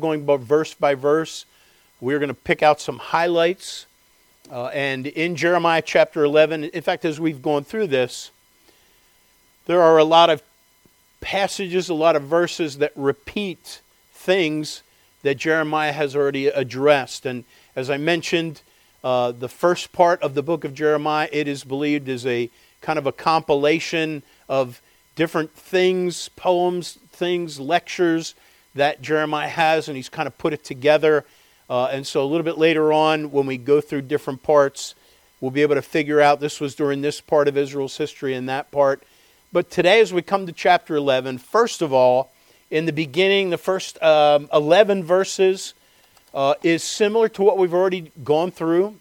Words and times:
going 0.00 0.24
verse 0.24 0.74
by 0.74 0.94
verse. 0.94 1.44
We're 2.00 2.18
going 2.18 2.28
to 2.28 2.34
pick 2.34 2.62
out 2.62 2.80
some 2.80 2.98
highlights. 2.98 3.86
Uh, 4.50 4.66
and 4.66 5.06
in 5.06 5.36
Jeremiah 5.36 5.82
chapter 5.82 6.24
11, 6.24 6.64
in 6.64 6.82
fact, 6.82 7.04
as 7.04 7.20
we've 7.20 7.40
gone 7.40 7.64
through 7.64 7.86
this, 7.86 8.30
there 9.66 9.80
are 9.80 9.98
a 9.98 10.04
lot 10.04 10.28
of 10.28 10.42
passages, 11.20 11.88
a 11.88 11.94
lot 11.94 12.16
of 12.16 12.24
verses 12.24 12.78
that 12.78 12.92
repeat 12.96 13.80
things 14.12 14.82
that 15.22 15.36
Jeremiah 15.36 15.92
has 15.92 16.16
already 16.16 16.48
addressed. 16.48 17.24
And 17.24 17.44
as 17.76 17.88
I 17.88 17.96
mentioned, 17.96 18.62
uh, 19.04 19.32
the 19.32 19.48
first 19.48 19.92
part 19.92 20.20
of 20.22 20.34
the 20.34 20.42
book 20.42 20.64
of 20.64 20.74
Jeremiah, 20.74 21.28
it 21.32 21.48
is 21.48 21.64
believed, 21.64 22.08
is 22.08 22.26
a 22.26 22.50
kind 22.80 22.98
of 22.98 23.06
a 23.06 23.12
compilation 23.12 24.22
of 24.48 24.82
different 25.14 25.52
things, 25.52 26.28
poems, 26.30 26.98
things, 27.12 27.60
lectures 27.60 28.34
that 28.74 29.02
Jeremiah 29.02 29.48
has, 29.48 29.88
and 29.88 29.96
he's 29.96 30.08
kind 30.08 30.26
of 30.26 30.36
put 30.38 30.52
it 30.52 30.64
together. 30.64 31.24
Uh, 31.68 31.86
and 31.86 32.06
so 32.06 32.22
a 32.22 32.26
little 32.26 32.44
bit 32.44 32.58
later 32.58 32.92
on, 32.92 33.30
when 33.30 33.46
we 33.46 33.56
go 33.56 33.80
through 33.80 34.02
different 34.02 34.42
parts, 34.42 34.94
we'll 35.40 35.50
be 35.50 35.62
able 35.62 35.74
to 35.74 35.82
figure 35.82 36.20
out 36.20 36.40
this 36.40 36.60
was 36.60 36.74
during 36.74 37.02
this 37.02 37.20
part 37.20 37.48
of 37.48 37.56
Israel's 37.56 37.96
history 37.96 38.34
and 38.34 38.48
that 38.48 38.70
part. 38.70 39.02
But 39.52 39.70
today, 39.70 40.00
as 40.00 40.12
we 40.12 40.22
come 40.22 40.46
to 40.46 40.52
chapter 40.52 40.96
11, 40.96 41.38
first 41.38 41.82
of 41.82 41.92
all, 41.92 42.32
in 42.70 42.86
the 42.86 42.92
beginning, 42.92 43.50
the 43.50 43.58
first 43.58 44.02
um, 44.02 44.48
11 44.52 45.04
verses 45.04 45.74
uh, 46.32 46.54
is 46.62 46.82
similar 46.82 47.28
to 47.28 47.42
what 47.42 47.58
we've 47.58 47.74
already 47.74 48.10
gone 48.24 48.50
through. 48.50 48.96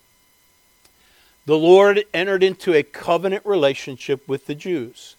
The 1.45 1.58
Lord 1.58 2.03
entered 2.14 2.44
into 2.44 2.73
a 2.73 2.84
covenant 2.84 3.45
relationship 3.45 4.28
with 4.28 4.45
the 4.45 4.56
Jews. 4.56 5.16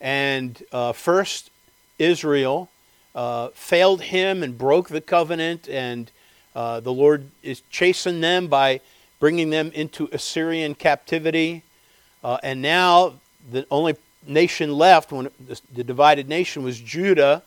And 0.00 0.62
uh, 0.72 0.92
first, 0.92 1.50
Israel 1.98 2.68
uh, 3.14 3.48
failed 3.48 4.02
him 4.02 4.42
and 4.42 4.56
broke 4.56 4.88
the 4.88 5.00
covenant, 5.00 5.68
and 5.68 6.10
uh, 6.54 6.80
the 6.80 6.92
Lord 6.92 7.28
is 7.42 7.62
chasing 7.70 8.20
them 8.20 8.48
by 8.48 8.80
bringing 9.20 9.50
them 9.50 9.70
into 9.74 10.08
Assyrian 10.12 10.74
captivity. 10.74 11.62
Uh, 12.24 12.38
and 12.42 12.62
now, 12.62 13.14
the 13.50 13.66
only 13.70 13.96
nation 14.26 14.72
left, 14.72 15.12
when 15.12 15.28
the, 15.46 15.60
the 15.74 15.84
divided 15.84 16.28
nation, 16.28 16.62
was 16.62 16.80
Judah 16.80 17.42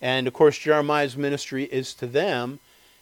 and 0.00 0.26
of 0.26 0.32
course, 0.32 0.58
Jeremiah's 0.58 1.16
ministry 1.16 1.64
is 1.64 1.94
to 1.94 2.06
them. 2.06 2.60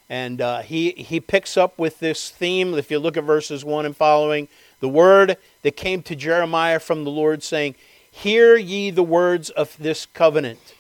And 0.09 0.41
uh, 0.41 0.63
he, 0.63 0.93
he 0.93 1.19
picks 1.21 1.57
up 1.57 1.79
with 1.79 1.99
this 1.99 2.31
theme. 2.31 2.75
If 2.75 2.91
you 2.91 2.99
look 2.99 3.17
at 3.17 3.25
verses 3.25 3.65
1 3.65 3.87
and 3.87 3.97
following, 3.97 4.49
the 4.81 4.89
word 4.89 5.37
that 5.63 5.77
came 5.77 6.03
to 6.05 6.15
Jeremiah 6.15 6.79
from 6.79 7.05
the 7.05 7.11
Lord, 7.11 7.43
saying, 7.43 7.75
Hear 8.11 8.57
ye 8.57 8.91
the 8.91 9.03
words 9.03 9.51
of 9.51 9.77
this 9.79 10.07
covenant, 10.07 10.75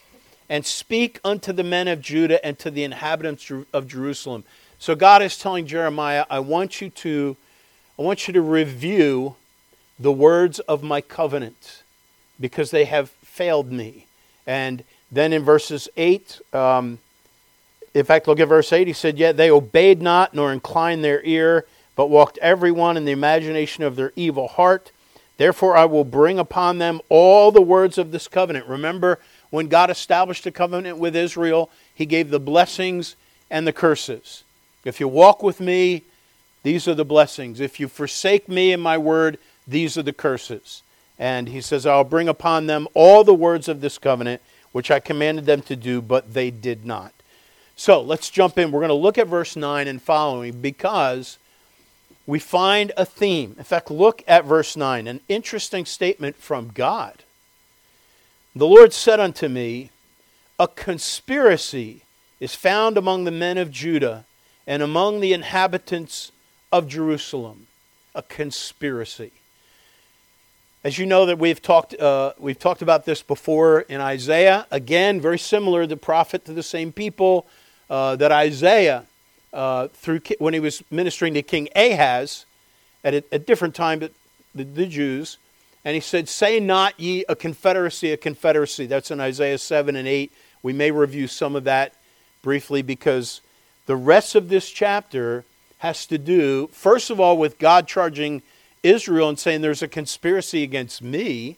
and 0.48 0.64
speak 0.64 1.20
unto 1.24 1.52
the 1.52 1.64
men 1.64 1.88
of 1.88 2.00
Judah 2.00 2.44
and 2.44 2.58
to 2.58 2.70
the 2.70 2.84
inhabitants 2.84 3.50
of 3.72 3.88
Jerusalem. 3.88 4.44
So 4.78 4.94
God 4.94 5.22
is 5.22 5.38
telling 5.38 5.66
Jeremiah, 5.66 6.26
I 6.28 6.40
want 6.40 6.80
you 6.80 6.90
to, 6.90 7.36
I 7.98 8.02
want 8.02 8.28
you 8.28 8.34
to 8.34 8.42
review 8.42 9.36
the 9.98 10.12
words 10.12 10.58
of 10.60 10.82
my 10.82 11.00
covenant 11.00 11.82
because 12.38 12.70
they 12.70 12.84
have 12.84 13.10
failed 13.10 13.72
me. 13.72 14.06
And 14.46 14.84
then 15.10 15.32
in 15.32 15.42
verses 15.42 15.88
8, 15.96 16.40
um, 16.52 16.98
in 17.94 18.04
fact, 18.04 18.28
look 18.28 18.38
at 18.40 18.48
verse 18.48 18.72
8. 18.72 18.86
He 18.86 18.92
said, 18.92 19.18
Yet 19.18 19.38
they 19.38 19.50
obeyed 19.50 20.02
not, 20.02 20.34
nor 20.34 20.52
inclined 20.52 21.02
their 21.02 21.22
ear, 21.24 21.64
but 21.94 22.10
walked 22.10 22.38
every 22.38 22.70
one 22.70 22.96
in 22.98 23.06
the 23.06 23.12
imagination 23.12 23.84
of 23.84 23.96
their 23.96 24.12
evil 24.16 24.48
heart. 24.48 24.92
Therefore, 25.38 25.76
I 25.76 25.86
will 25.86 26.04
bring 26.04 26.38
upon 26.38 26.78
them 26.78 27.00
all 27.08 27.50
the 27.50 27.62
words 27.62 27.96
of 27.98 28.10
this 28.10 28.28
covenant. 28.28 28.66
Remember, 28.66 29.18
when 29.56 29.68
God 29.68 29.90
established 29.90 30.46
a 30.46 30.50
covenant 30.50 30.98
with 30.98 31.16
Israel, 31.16 31.70
he 31.94 32.04
gave 32.04 32.30
the 32.30 32.38
blessings 32.38 33.16
and 33.50 33.66
the 33.66 33.72
curses. 33.72 34.44
If 34.84 35.00
you 35.00 35.08
walk 35.08 35.42
with 35.42 35.60
me, 35.60 36.02
these 36.62 36.86
are 36.86 36.94
the 36.94 37.06
blessings. 37.06 37.58
If 37.58 37.80
you 37.80 37.88
forsake 37.88 38.48
me 38.48 38.72
and 38.72 38.82
my 38.82 38.98
word, 38.98 39.38
these 39.66 39.96
are 39.96 40.02
the 40.02 40.12
curses. 40.12 40.82
And 41.18 41.48
he 41.48 41.60
says, 41.60 41.86
I'll 41.86 42.04
bring 42.04 42.28
upon 42.28 42.66
them 42.66 42.86
all 42.92 43.24
the 43.24 43.34
words 43.34 43.66
of 43.66 43.80
this 43.80 43.96
covenant 43.96 44.42
which 44.72 44.90
I 44.90 45.00
commanded 45.00 45.46
them 45.46 45.62
to 45.62 45.74
do, 45.74 46.02
but 46.02 46.34
they 46.34 46.50
did 46.50 46.84
not. 46.84 47.14
So 47.76 48.02
let's 48.02 48.28
jump 48.28 48.58
in. 48.58 48.70
We're 48.70 48.80
going 48.80 48.88
to 48.88 48.94
look 48.94 49.16
at 49.16 49.26
verse 49.26 49.56
9 49.56 49.88
and 49.88 50.02
following 50.02 50.60
because 50.60 51.38
we 52.26 52.38
find 52.38 52.92
a 52.98 53.06
theme. 53.06 53.54
In 53.56 53.64
fact, 53.64 53.90
look 53.90 54.22
at 54.28 54.44
verse 54.44 54.76
9, 54.76 55.06
an 55.06 55.20
interesting 55.28 55.86
statement 55.86 56.36
from 56.36 56.72
God. 56.74 57.22
The 58.56 58.66
Lord 58.66 58.94
said 58.94 59.20
unto 59.20 59.48
me, 59.48 59.90
A 60.58 60.66
conspiracy 60.66 62.04
is 62.40 62.54
found 62.54 62.96
among 62.96 63.24
the 63.24 63.30
men 63.30 63.58
of 63.58 63.70
Judah 63.70 64.24
and 64.66 64.82
among 64.82 65.20
the 65.20 65.34
inhabitants 65.34 66.32
of 66.72 66.88
Jerusalem. 66.88 67.66
A 68.14 68.22
conspiracy. 68.22 69.32
As 70.82 70.96
you 70.96 71.04
know 71.04 71.26
that 71.26 71.38
we've 71.38 71.60
talked, 71.60 72.00
uh, 72.00 72.32
we've 72.38 72.58
talked 72.58 72.80
about 72.80 73.04
this 73.04 73.22
before 73.22 73.80
in 73.80 74.00
Isaiah. 74.00 74.66
Again, 74.70 75.20
very 75.20 75.38
similar, 75.38 75.86
the 75.86 75.98
prophet 75.98 76.46
to 76.46 76.54
the 76.54 76.62
same 76.62 76.92
people 76.92 77.46
uh, 77.90 78.16
that 78.16 78.32
Isaiah, 78.32 79.04
uh, 79.52 79.88
through 79.88 80.22
when 80.38 80.54
he 80.54 80.60
was 80.60 80.82
ministering 80.90 81.34
to 81.34 81.42
King 81.42 81.68
Ahaz 81.76 82.46
at 83.04 83.12
a, 83.12 83.24
a 83.32 83.38
different 83.38 83.74
time, 83.74 83.98
but 83.98 84.12
the, 84.54 84.64
the 84.64 84.86
Jews, 84.86 85.36
and 85.86 85.94
he 85.94 86.00
said, 86.00 86.28
"Say 86.28 86.58
not 86.58 86.98
ye 86.98 87.24
a 87.28 87.36
confederacy, 87.36 88.10
a 88.10 88.16
confederacy." 88.16 88.86
That's 88.86 89.12
in 89.12 89.20
Isaiah 89.20 89.56
seven 89.56 89.94
and 89.94 90.08
eight. 90.08 90.32
We 90.60 90.72
may 90.72 90.90
review 90.90 91.28
some 91.28 91.54
of 91.54 91.62
that 91.62 91.94
briefly 92.42 92.82
because 92.82 93.40
the 93.86 93.94
rest 93.94 94.34
of 94.34 94.48
this 94.48 94.68
chapter 94.68 95.44
has 95.78 96.04
to 96.06 96.18
do, 96.18 96.66
first 96.72 97.08
of 97.08 97.20
all, 97.20 97.38
with 97.38 97.60
God 97.60 97.86
charging 97.86 98.42
Israel 98.82 99.28
and 99.28 99.38
saying 99.38 99.60
there's 99.60 99.80
a 99.80 99.86
conspiracy 99.86 100.64
against 100.64 101.02
me, 101.02 101.56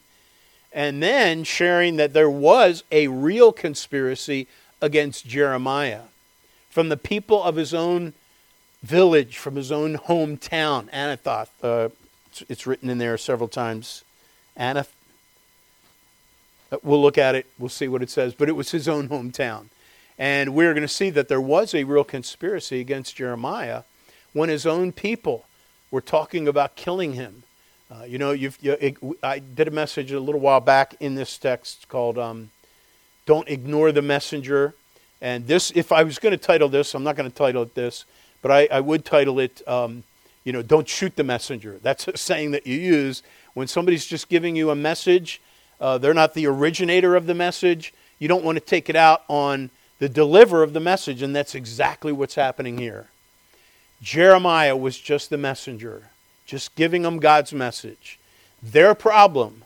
and 0.74 1.02
then 1.02 1.42
sharing 1.42 1.96
that 1.96 2.12
there 2.12 2.28
was 2.28 2.84
a 2.92 3.08
real 3.08 3.50
conspiracy 3.50 4.46
against 4.82 5.26
Jeremiah 5.26 6.02
from 6.68 6.90
the 6.90 6.98
people 6.98 7.42
of 7.42 7.56
his 7.56 7.72
own 7.72 8.12
village, 8.82 9.38
from 9.38 9.56
his 9.56 9.72
own 9.72 9.96
hometown, 9.96 10.90
Anathoth. 10.90 11.48
Uh, 11.62 11.88
it's, 12.50 12.66
written 12.66 12.90
in 12.90 12.98
there 12.98 13.16
several 13.16 13.48
times. 13.48 14.04
Anath. 14.58 14.88
Uh, 16.70 16.78
we'll 16.82 17.00
look 17.00 17.19
at 17.19 17.34
it. 17.34 17.46
We'll 17.58 17.69
see 17.69 17.88
what 17.88 18.02
it 18.02 18.10
says. 18.10 18.34
But 18.34 18.48
it 18.48 18.52
was 18.52 18.70
his 18.70 18.88
own 18.88 19.08
hometown. 19.08 19.66
And 20.19 20.54
we're 20.54 20.74
going 20.74 20.82
to 20.82 20.88
see 20.92 21.10
that 21.10 21.28
there 21.28 21.41
was 21.41 21.74
a 21.74 21.84
real 21.84 22.04
conspiracy 22.04 22.80
against 22.80 23.16
Jeremiah 23.16 23.82
when 24.32 24.48
his 24.48 24.66
own 24.66 24.92
people 24.92 25.46
were 25.91 26.00
talking 26.00 26.48
about 26.48 26.76
killing 26.76 27.14
him. 27.14 27.44
Uh, 27.91 28.04
you 28.04 28.19
know, 28.19 28.32
you, 28.32 28.52
it, 28.62 28.96
I 29.22 29.38
did 29.38 29.69
a 29.69 29.70
message 29.70 30.12
a 30.12 30.20
little 30.20 30.41
while 30.41 30.60
back 30.60 30.94
in 31.00 31.14
this 31.14 31.38
text 31.38 31.88
called 31.88 32.19
um, 32.19 32.50
Don't 33.25 33.48
Ignore 33.48 33.92
the 33.92 34.02
Messenger. 34.02 34.75
And 35.22 35.46
this, 35.46 35.70
if 35.75 35.90
I 35.90 36.02
was 36.02 36.19
going 36.19 36.32
to 36.32 36.36
title 36.36 36.69
this, 36.69 36.94
I'm 36.94 37.02
not 37.02 37.16
going 37.16 37.30
to 37.30 37.34
title 37.34 37.62
it 37.62 37.75
this, 37.75 38.04
but 38.42 38.50
I, 38.50 38.69
I 38.70 38.80
would 38.80 39.04
title 39.04 39.40
it, 39.40 39.66
um, 39.66 40.04
you 40.44 40.52
know, 40.52 40.62
Don't 40.62 40.88
Shoot 40.88 41.16
the 41.16 41.25
Messenger. 41.25 41.78
That's 41.82 42.06
a 42.08 42.16
saying 42.16 42.50
that 42.50 42.66
you 42.66 42.76
use 42.76 43.22
when 43.58 43.66
somebody's 43.66 44.06
just 44.06 44.28
giving 44.28 44.54
you 44.54 44.70
a 44.70 44.76
message. 44.76 45.41
Uh, 45.80 45.98
they're 45.98 46.14
not 46.14 46.32
the 46.32 46.46
originator 46.46 47.16
of 47.16 47.26
the 47.26 47.34
message. 47.34 47.92
You 48.20 48.28
don't 48.28 48.44
want 48.44 48.54
to 48.54 48.64
take 48.64 48.88
it 48.88 48.94
out 48.94 49.24
on 49.26 49.70
the 49.98 50.08
deliverer 50.08 50.62
of 50.62 50.74
the 50.74 50.80
message, 50.80 51.22
and 51.22 51.34
that's 51.34 51.56
exactly 51.56 52.12
what's 52.12 52.36
happening 52.36 52.78
here. 52.78 53.08
Jeremiah 54.00 54.76
was 54.76 54.96
just 54.96 55.28
the 55.28 55.36
messenger, 55.36 56.10
just 56.46 56.76
giving 56.76 57.02
them 57.02 57.19
God's 57.19 57.52
message. 57.52 58.20
Their 58.62 58.94
problem 58.94 59.64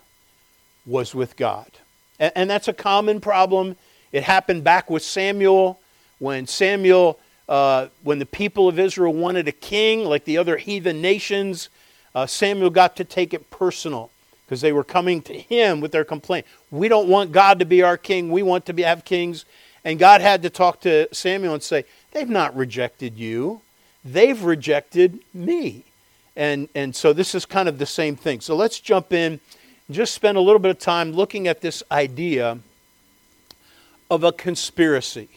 was 0.86 1.14
with 1.14 1.36
God. 1.36 1.70
And, 2.18 2.32
and 2.34 2.50
that's 2.50 2.68
a 2.68 2.72
common 2.72 3.20
problem. 3.20 3.76
It 4.10 4.22
happened 4.22 4.64
back 4.64 4.88
with 4.88 5.02
Samuel 5.02 5.78
when 6.18 6.46
Samuel, 6.46 7.18
uh, 7.46 7.88
when 8.02 8.20
the 8.20 8.26
people 8.26 8.68
of 8.68 8.78
Israel 8.78 9.12
wanted 9.12 9.48
a 9.48 9.52
king 9.52 10.06
like 10.06 10.24
the 10.24 10.38
other 10.38 10.56
heathen 10.56 11.02
nations, 11.02 11.68
uh, 12.14 12.26
Samuel 12.26 12.70
got 12.70 12.96
to 12.96 13.04
take 13.04 13.34
it 13.34 13.50
personal 13.50 14.10
because 14.44 14.60
they 14.60 14.72
were 14.72 14.84
coming 14.84 15.22
to 15.22 15.32
him 15.32 15.80
with 15.80 15.92
their 15.92 16.04
complaint. 16.04 16.46
We 16.70 16.88
don't 16.88 17.08
want 17.08 17.32
God 17.32 17.58
to 17.60 17.64
be 17.64 17.82
our 17.82 17.96
king. 17.96 18.30
We 18.30 18.42
want 18.42 18.66
to 18.66 18.72
be, 18.72 18.82
have 18.82 19.04
kings. 19.04 19.44
And 19.84 19.98
God 19.98 20.20
had 20.20 20.42
to 20.42 20.50
talk 20.50 20.80
to 20.82 21.08
Samuel 21.12 21.54
and 21.54 21.62
say, 21.62 21.84
They've 22.12 22.28
not 22.28 22.54
rejected 22.54 23.18
you 23.18 23.62
they've 24.04 24.42
rejected 24.42 25.20
me. 25.32 25.84
And, 26.34 26.68
and 26.74 26.94
so 26.94 27.12
this 27.12 27.34
is 27.34 27.44
kind 27.44 27.68
of 27.68 27.78
the 27.78 27.86
same 27.86 28.16
thing. 28.16 28.40
So 28.40 28.56
let's 28.56 28.80
jump 28.80 29.12
in 29.12 29.40
and 29.86 29.96
just 29.96 30.14
spend 30.14 30.38
a 30.38 30.40
little 30.40 30.58
bit 30.58 30.70
of 30.70 30.78
time 30.78 31.12
looking 31.12 31.46
at 31.46 31.60
this 31.60 31.82
idea 31.90 32.58
of 34.10 34.24
a 34.24 34.32
conspiracy. 34.32 35.28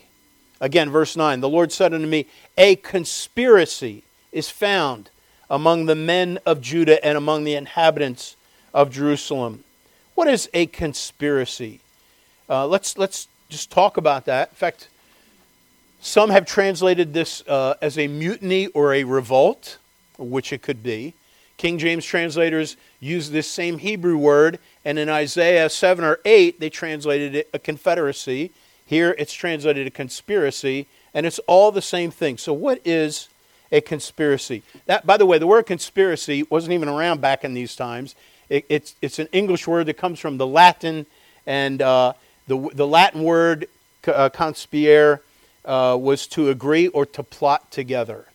Again, 0.61 0.89
verse 0.89 1.15
9 1.17 1.41
The 1.41 1.49
Lord 1.49 1.71
said 1.71 1.93
unto 1.93 2.07
me, 2.07 2.27
A 2.57 2.77
conspiracy 2.77 4.03
is 4.31 4.49
found 4.49 5.09
among 5.49 5.85
the 5.85 5.95
men 5.95 6.39
of 6.45 6.61
Judah 6.61 7.03
and 7.05 7.17
among 7.17 7.43
the 7.43 7.55
inhabitants 7.55 8.35
of 8.73 8.91
Jerusalem. 8.91 9.63
What 10.15 10.27
is 10.27 10.49
a 10.53 10.65
conspiracy? 10.67 11.79
Uh, 12.49 12.67
let's, 12.67 12.97
let's 12.97 13.27
just 13.49 13.71
talk 13.71 13.97
about 13.97 14.25
that. 14.25 14.49
In 14.49 14.55
fact, 14.55 14.87
Some 15.99 16.29
have 16.29 16.45
translated 16.45 17.13
this 17.13 17.43
uh, 17.47 17.75
as 17.81 17.97
a 17.97 18.07
mutiny 18.07 18.67
or 18.67 18.93
a 18.93 19.03
revolt, 19.03 19.79
which 20.19 20.53
it 20.53 20.61
could 20.61 20.83
be. 20.83 21.15
King 21.57 21.79
James 21.79 22.05
translators 22.05 22.77
use 22.99 23.31
this 23.31 23.49
same 23.49 23.79
Hebrew 23.79 24.15
word, 24.15 24.59
and 24.83 24.99
in 24.99 25.09
Isaiah 25.09 25.69
7 25.69 26.05
or 26.05 26.19
8, 26.23 26.59
they 26.59 26.69
translated 26.69 27.33
it 27.33 27.49
a 27.53 27.59
confederacy. 27.59 28.51
Here 28.85 29.15
it's 29.17 29.33
translated 29.33 29.87
a 29.87 29.89
conspiracy, 29.89 30.85
and 31.13 31.25
it's 31.25 31.39
all 31.47 31.71
the 31.71 31.81
same 31.81 32.11
thing. 32.11 32.37
So, 32.37 32.53
what 32.53 32.81
is 32.85 33.29
a 33.75 33.81
conspiracy? 33.81 34.63
That, 34.85 35.05
by 35.05 35.17
the 35.17 35.25
way, 35.25 35.37
the 35.37 35.47
word 35.47 35.65
conspiracy 35.65 36.43
wasn't 36.49 36.73
even 36.73 36.89
around 36.89 37.21
back 37.21 37.43
in 37.43 37.53
these 37.53 37.75
times. 37.75 38.15
It, 38.49 38.65
it's, 38.69 38.95
it's 39.01 39.19
an 39.19 39.27
English 39.31 39.67
word 39.67 39.87
that 39.87 39.97
comes 39.97 40.19
from 40.19 40.37
the 40.37 40.47
Latin, 40.47 41.05
and 41.45 41.81
uh, 41.81 42.13
the, 42.47 42.69
the 42.73 42.87
Latin 42.87 43.23
word 43.23 43.67
uh, 44.07 44.29
conspire 44.29 45.21
uh, 45.65 45.97
was 45.99 46.27
to 46.27 46.49
agree 46.49 46.87
or 46.87 47.05
to 47.07 47.23
plot 47.23 47.71
together. 47.71 48.25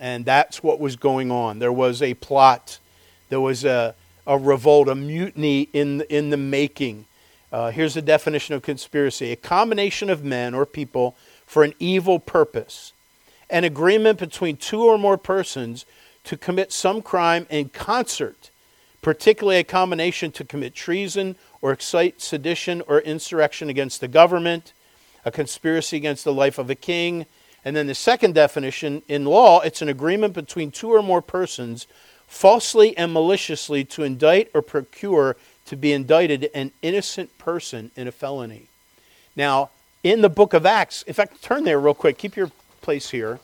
And 0.00 0.24
that's 0.24 0.62
what 0.62 0.80
was 0.80 0.96
going 0.96 1.30
on. 1.30 1.58
There 1.58 1.72
was 1.72 2.02
a 2.02 2.14
plot, 2.14 2.78
there 3.28 3.40
was 3.40 3.64
a, 3.64 3.94
a 4.26 4.38
revolt, 4.38 4.88
a 4.88 4.94
mutiny 4.94 5.68
in, 5.72 6.00
in 6.08 6.30
the 6.30 6.36
making. 6.36 7.04
Uh, 7.52 7.70
here's 7.70 7.94
the 7.94 8.02
definition 8.02 8.54
of 8.54 8.62
conspiracy 8.62 9.30
a 9.30 9.36
combination 9.36 10.10
of 10.10 10.24
men 10.24 10.54
or 10.54 10.66
people 10.66 11.14
for 11.46 11.62
an 11.62 11.74
evil 11.78 12.18
purpose, 12.18 12.92
an 13.54 13.62
agreement 13.62 14.18
between 14.18 14.56
two 14.56 14.82
or 14.82 14.98
more 14.98 15.16
persons 15.16 15.86
to 16.24 16.36
commit 16.36 16.72
some 16.72 17.00
crime 17.00 17.46
in 17.48 17.68
concert, 17.68 18.50
particularly 19.00 19.60
a 19.60 19.64
combination 19.64 20.32
to 20.32 20.44
commit 20.44 20.74
treason 20.74 21.36
or 21.62 21.70
excite 21.70 22.20
sedition 22.20 22.82
or 22.88 22.98
insurrection 23.02 23.70
against 23.70 24.00
the 24.00 24.08
government, 24.08 24.72
a 25.24 25.30
conspiracy 25.30 25.96
against 25.96 26.24
the 26.24 26.32
life 26.32 26.58
of 26.58 26.68
a 26.68 26.74
king, 26.74 27.26
and 27.64 27.76
then 27.76 27.86
the 27.86 27.94
second 27.94 28.34
definition 28.34 29.02
in 29.06 29.24
law, 29.24 29.60
it's 29.60 29.80
an 29.80 29.88
agreement 29.88 30.34
between 30.34 30.72
two 30.72 30.92
or 30.92 31.00
more 31.00 31.22
persons 31.22 31.86
falsely 32.26 32.96
and 32.98 33.12
maliciously 33.12 33.84
to 33.84 34.02
indict 34.02 34.50
or 34.52 34.62
procure 34.62 35.36
to 35.66 35.76
be 35.76 35.92
indicted 35.92 36.50
an 36.54 36.72
innocent 36.82 37.38
person 37.38 37.92
in 37.94 38.08
a 38.08 38.12
felony. 38.12 38.66
Now, 39.36 39.70
in 40.02 40.22
the 40.22 40.28
book 40.28 40.54
of 40.54 40.66
Acts, 40.66 41.02
in 41.02 41.14
fact, 41.14 41.40
turn 41.40 41.62
there 41.62 41.78
real 41.78 41.94
quick. 41.94 42.18
Keep 42.18 42.34
your 42.34 42.50
place 42.84 43.10
here. 43.10 43.40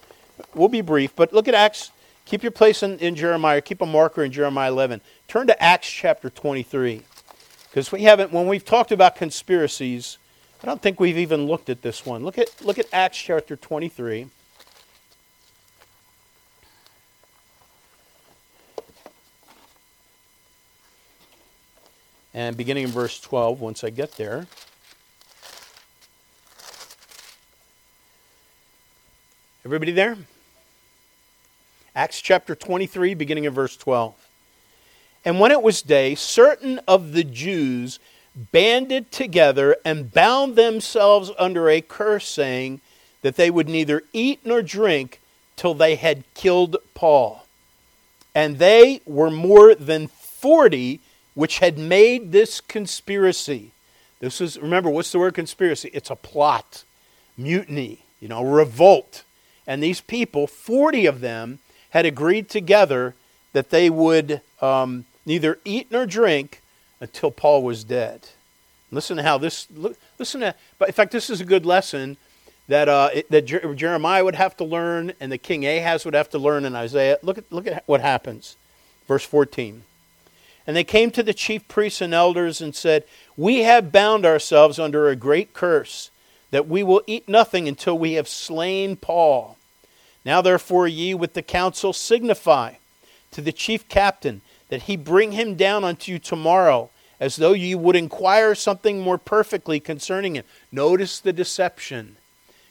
We'll 0.55 0.69
be 0.69 0.83
brief, 0.83 1.17
but 1.17 1.33
look 1.33 1.49
at 1.49 1.55
Acts. 1.55 1.91
Keep 2.27 2.43
your 2.43 2.53
place 2.53 2.83
in, 2.83 2.99
in 2.99 3.17
Jeremiah. 3.17 3.61
Keep 3.61 3.81
a 3.81 3.87
marker 3.87 4.23
in 4.23 4.31
Jeremiah 4.31 4.71
11. 4.71 5.01
Turn 5.27 5.47
to 5.49 5.61
Acts 5.61 5.91
chapter 5.91 6.31
23. 6.31 7.03
Because 7.69 7.91
we 7.91 8.03
haven't, 8.03 8.33
when 8.33 8.47
we've 8.47 8.65
talked 8.65 8.93
about 8.93 9.17
conspiracies, 9.17 10.19
I 10.63 10.67
don't 10.67 10.83
think 10.83 11.01
we've 11.01 11.19
even 11.19 11.47
looked 11.47 11.71
at 11.71 11.83
this 11.83 12.05
one. 12.05 12.23
Look 12.23 12.37
at, 12.39 12.49
look 12.63 12.79
at 12.79 12.87
Acts 12.93 13.19
chapter 13.19 13.57
23. 13.57 14.29
And 22.35 22.57
beginning 22.57 22.85
in 22.85 22.91
verse 22.91 23.21
12, 23.21 23.61
once 23.61 23.83
I 23.83 23.91
get 23.91 24.13
there. 24.13 24.47
Everybody 29.63 29.93
there? 29.93 30.17
Acts 31.95 32.23
chapter 32.23 32.55
23, 32.55 33.13
beginning 33.13 33.45
in 33.45 33.53
verse 33.53 33.77
12. 33.77 34.15
And 35.23 35.39
when 35.39 35.51
it 35.51 35.63
was 35.63 35.83
day, 35.83 36.15
certain 36.15 36.81
of 36.89 37.13
the 37.13 37.25
Jews 37.25 37.99
banded 38.53 39.13
together 39.13 39.77
and 39.85 40.11
bound 40.11 40.57
themselves 40.57 41.31
under 41.39 41.69
a 41.69 41.83
curse, 41.83 42.27
saying 42.27 42.81
that 43.21 43.37
they 43.37 43.51
would 43.51 43.69
neither 43.69 44.03
eat 44.15 44.41
nor 44.47 44.63
drink 44.63 45.21
till 45.57 45.75
they 45.75 45.97
had 45.97 46.25
killed 46.33 46.79
Paul. 46.95 47.45
And 48.35 48.59
they 48.59 49.03
were 49.05 49.31
more 49.31 49.75
than 49.75 50.07
40 50.07 51.01
which 51.35 51.59
had 51.59 51.77
made 51.77 52.33
this 52.33 52.63
conspiracy. 52.63 53.73
This 54.21 54.41
is, 54.41 54.59
remember, 54.59 54.89
what's 54.89 55.13
the 55.13 55.19
word 55.19 55.35
conspiracy? 55.35 55.91
It's 55.93 56.09
a 56.09 56.17
plot, 56.17 56.85
mutiny, 57.37 58.05
you 58.21 58.29
know, 58.29 58.43
revolt. 58.43 59.25
And 59.71 59.81
these 59.81 60.01
people, 60.01 60.49
40 60.49 61.07
of 61.07 61.21
them, 61.21 61.61
had 61.91 62.05
agreed 62.05 62.49
together 62.49 63.15
that 63.53 63.71
they 63.71 63.89
would 63.89 64.41
um, 64.61 65.05
neither 65.25 65.61
eat 65.65 65.93
nor 65.93 66.07
drink 66.07 66.61
until 67.01 67.31
Paul 67.31 67.63
was 67.63 67.85
dead. 67.85 68.31
Listen 68.91 69.17
to 69.19 69.23
how 69.23 69.39
this. 69.39 69.69
Listen 70.19 70.41
to. 70.41 70.57
But 70.77 70.89
in 70.89 70.93
fact, 70.93 71.13
this 71.13 71.31
is 71.31 71.41
a 71.41 71.45
good 71.45 71.65
lesson 71.65 72.17
that 72.67 72.89
uh, 72.89 73.11
that 73.31 73.43
Jeremiah 73.43 74.25
would 74.25 74.35
have 74.35 74.57
to 74.57 74.65
learn, 74.65 75.13
and 75.21 75.31
the 75.31 75.39
king 75.39 75.65
Ahaz 75.65 76.05
would 76.05 76.15
have 76.15 76.31
to 76.31 76.39
learn 76.39 76.65
in 76.65 76.75
Isaiah. 76.75 77.19
Look 77.23 77.39
at 77.39 77.53
look 77.53 77.69
at 77.69 77.85
what 77.87 78.01
happens. 78.01 78.57
Verse 79.07 79.25
fourteen. 79.25 79.85
And 80.67 80.77
they 80.77 80.83
came 80.83 81.13
to 81.13 81.23
the 81.23 81.33
chief 81.33 81.69
priests 81.69 82.01
and 82.01 82.13
elders 82.13 82.61
and 82.61 82.75
said, 82.75 83.05
We 83.37 83.61
have 83.61 83.93
bound 83.93 84.27
ourselves 84.27 84.81
under 84.81 85.09
a 85.09 85.17
great 85.17 85.55
curse, 85.55 86.11
that 86.51 86.67
we 86.67 86.83
will 86.83 87.03
eat 87.07 87.29
nothing 87.29 87.69
until 87.69 87.97
we 87.97 88.15
have 88.15 88.27
slain 88.27 88.97
Paul. 88.97 89.57
Now 90.25 90.43
therefore 90.43 90.87
ye 90.89 91.15
with 91.15 91.35
the 91.35 91.43
council 91.43 91.93
signify 91.93 92.75
to 93.31 93.41
the 93.41 93.53
chief 93.53 93.89
captain 93.89 94.43
that 94.69 94.83
he 94.83 94.97
bring 94.97 95.33
him 95.33 95.55
down 95.57 95.85
unto 95.85 96.13
you 96.13 96.19
tomorrow, 96.19 96.91
as 97.19 97.37
though 97.37 97.53
ye 97.53 97.75
would 97.75 97.97
inquire 97.97 98.55
something 98.55 99.01
more 99.01 99.19
perfectly 99.19 99.81
concerning 99.81 100.37
him. 100.37 100.45
Notice 100.73 101.21
the 101.21 101.33
deception. 101.33 102.17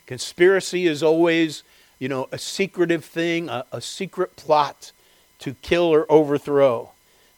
Conspiracy 0.06 0.88
is 0.88 1.04
always, 1.04 1.64
you 2.00 2.08
know, 2.08 2.28
a 2.32 2.38
secretive 2.38 3.06
thing, 3.06 3.50
a, 3.50 3.66
a 3.72 3.82
secret 3.82 4.36
plot 4.36 4.92
to 5.40 5.54
kill 5.56 5.84
or 5.84 6.06
overthrow. 6.10 6.92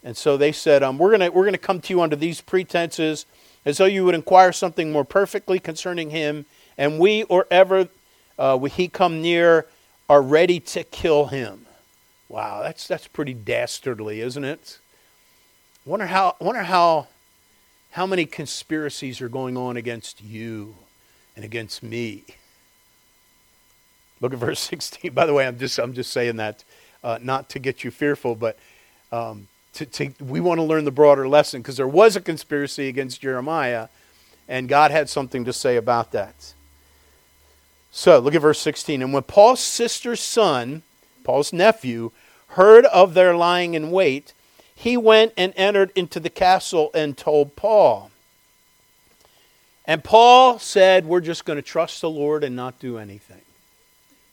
And 0.04 0.18
so 0.18 0.38
they 0.38 0.52
said, 0.52 0.82
um, 0.82 0.98
we're 0.98 1.16
going 1.16 1.34
we're 1.34 1.44
going 1.44 1.54
to 1.54 1.60
come 1.60 1.82
to 1.82 1.94
you 1.94 2.02
under 2.02 2.16
these 2.16 2.42
pretenses, 2.42 3.26
as 3.66 3.78
though 3.78 3.86
you 3.86 4.06
would 4.06 4.16
inquire 4.16 4.52
something 4.52 4.92
more 4.92 5.06
perfectly 5.06 5.60
concerning 5.60 6.10
him, 6.10 6.46
and 6.78 7.00
we, 7.00 7.24
or 7.24 7.46
ever 7.52 7.88
uh, 8.40 8.58
he 8.60 8.88
come 8.88 9.22
near, 9.22 9.68
are 10.12 10.22
ready 10.22 10.60
to 10.60 10.84
kill 10.84 11.28
him. 11.28 11.66
Wow, 12.28 12.64
that's 12.64 12.86
that's 12.86 13.08
pretty 13.08 13.34
dastardly, 13.34 14.20
isn't 14.20 14.44
it? 14.44 14.78
Wonder 15.86 16.08
how 16.08 16.36
wonder 16.42 16.64
how 16.64 17.08
how 17.92 18.06
many 18.06 18.26
conspiracies 18.26 19.22
are 19.22 19.30
going 19.30 19.56
on 19.56 19.78
against 19.78 20.22
you 20.22 20.76
and 21.34 21.46
against 21.46 21.82
me. 21.82 22.26
Look 24.20 24.34
at 24.34 24.40
verse 24.40 24.60
16. 24.70 25.14
By 25.14 25.26
the 25.26 25.34
way, 25.34 25.48
I'm 25.48 25.58
just 25.58 25.80
I'm 25.80 25.94
just 25.94 26.12
saying 26.12 26.36
that 26.36 26.66
uh, 27.06 27.18
not 27.22 27.48
to 27.52 27.60
get 27.60 27.86
you 27.86 27.90
fearful, 27.90 28.36
but 28.36 28.60
um, 29.14 29.48
to, 29.76 29.86
to, 29.86 30.14
we 30.20 30.42
want 30.42 30.58
to 30.58 30.64
learn 30.64 30.84
the 30.84 30.92
broader 30.92 31.26
lesson 31.26 31.62
because 31.62 31.78
there 31.78 31.88
was 31.88 32.18
a 32.18 32.22
conspiracy 32.22 32.90
against 32.90 33.22
Jeremiah, 33.22 33.88
and 34.50 34.68
God 34.68 34.92
had 34.92 35.08
something 35.08 35.46
to 35.46 35.54
say 35.54 35.78
about 35.78 36.12
that. 36.12 36.54
So 37.92 38.20
look 38.20 38.34
at 38.34 38.42
verse 38.42 38.60
16. 38.60 39.02
And 39.02 39.14
when 39.14 39.24
Paul's 39.24 39.60
sister's 39.60 40.22
son, 40.22 40.82
Paul's 41.24 41.54
nephew, 41.54 42.12
heard 42.50 42.86
of 42.86 43.14
their 43.14 43.36
lying 43.36 43.74
in 43.74 43.92
wait, 43.92 44.34
he 44.74 44.98
went 44.98 45.34
and 45.38 45.54
entered 45.56 45.92
into 45.96 46.20
the 46.20 46.30
castle 46.30 46.90
and 46.94 47.18
told 47.18 47.56
Paul. 47.56 48.12
And 49.86 50.04
Paul 50.04 50.58
said, 50.58 51.06
We're 51.06 51.22
just 51.22 51.46
going 51.46 51.58
to 51.58 51.64
trust 51.64 52.02
the 52.02 52.10
Lord 52.10 52.44
and 52.44 52.56
not 52.56 52.80
do 52.80 52.98
anything. 52.98 53.42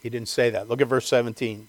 He 0.02 0.08
didn't 0.08 0.28
say 0.28 0.50
that. 0.50 0.68
Look 0.68 0.80
at 0.80 0.88
verse 0.88 1.08
17. 1.08 1.68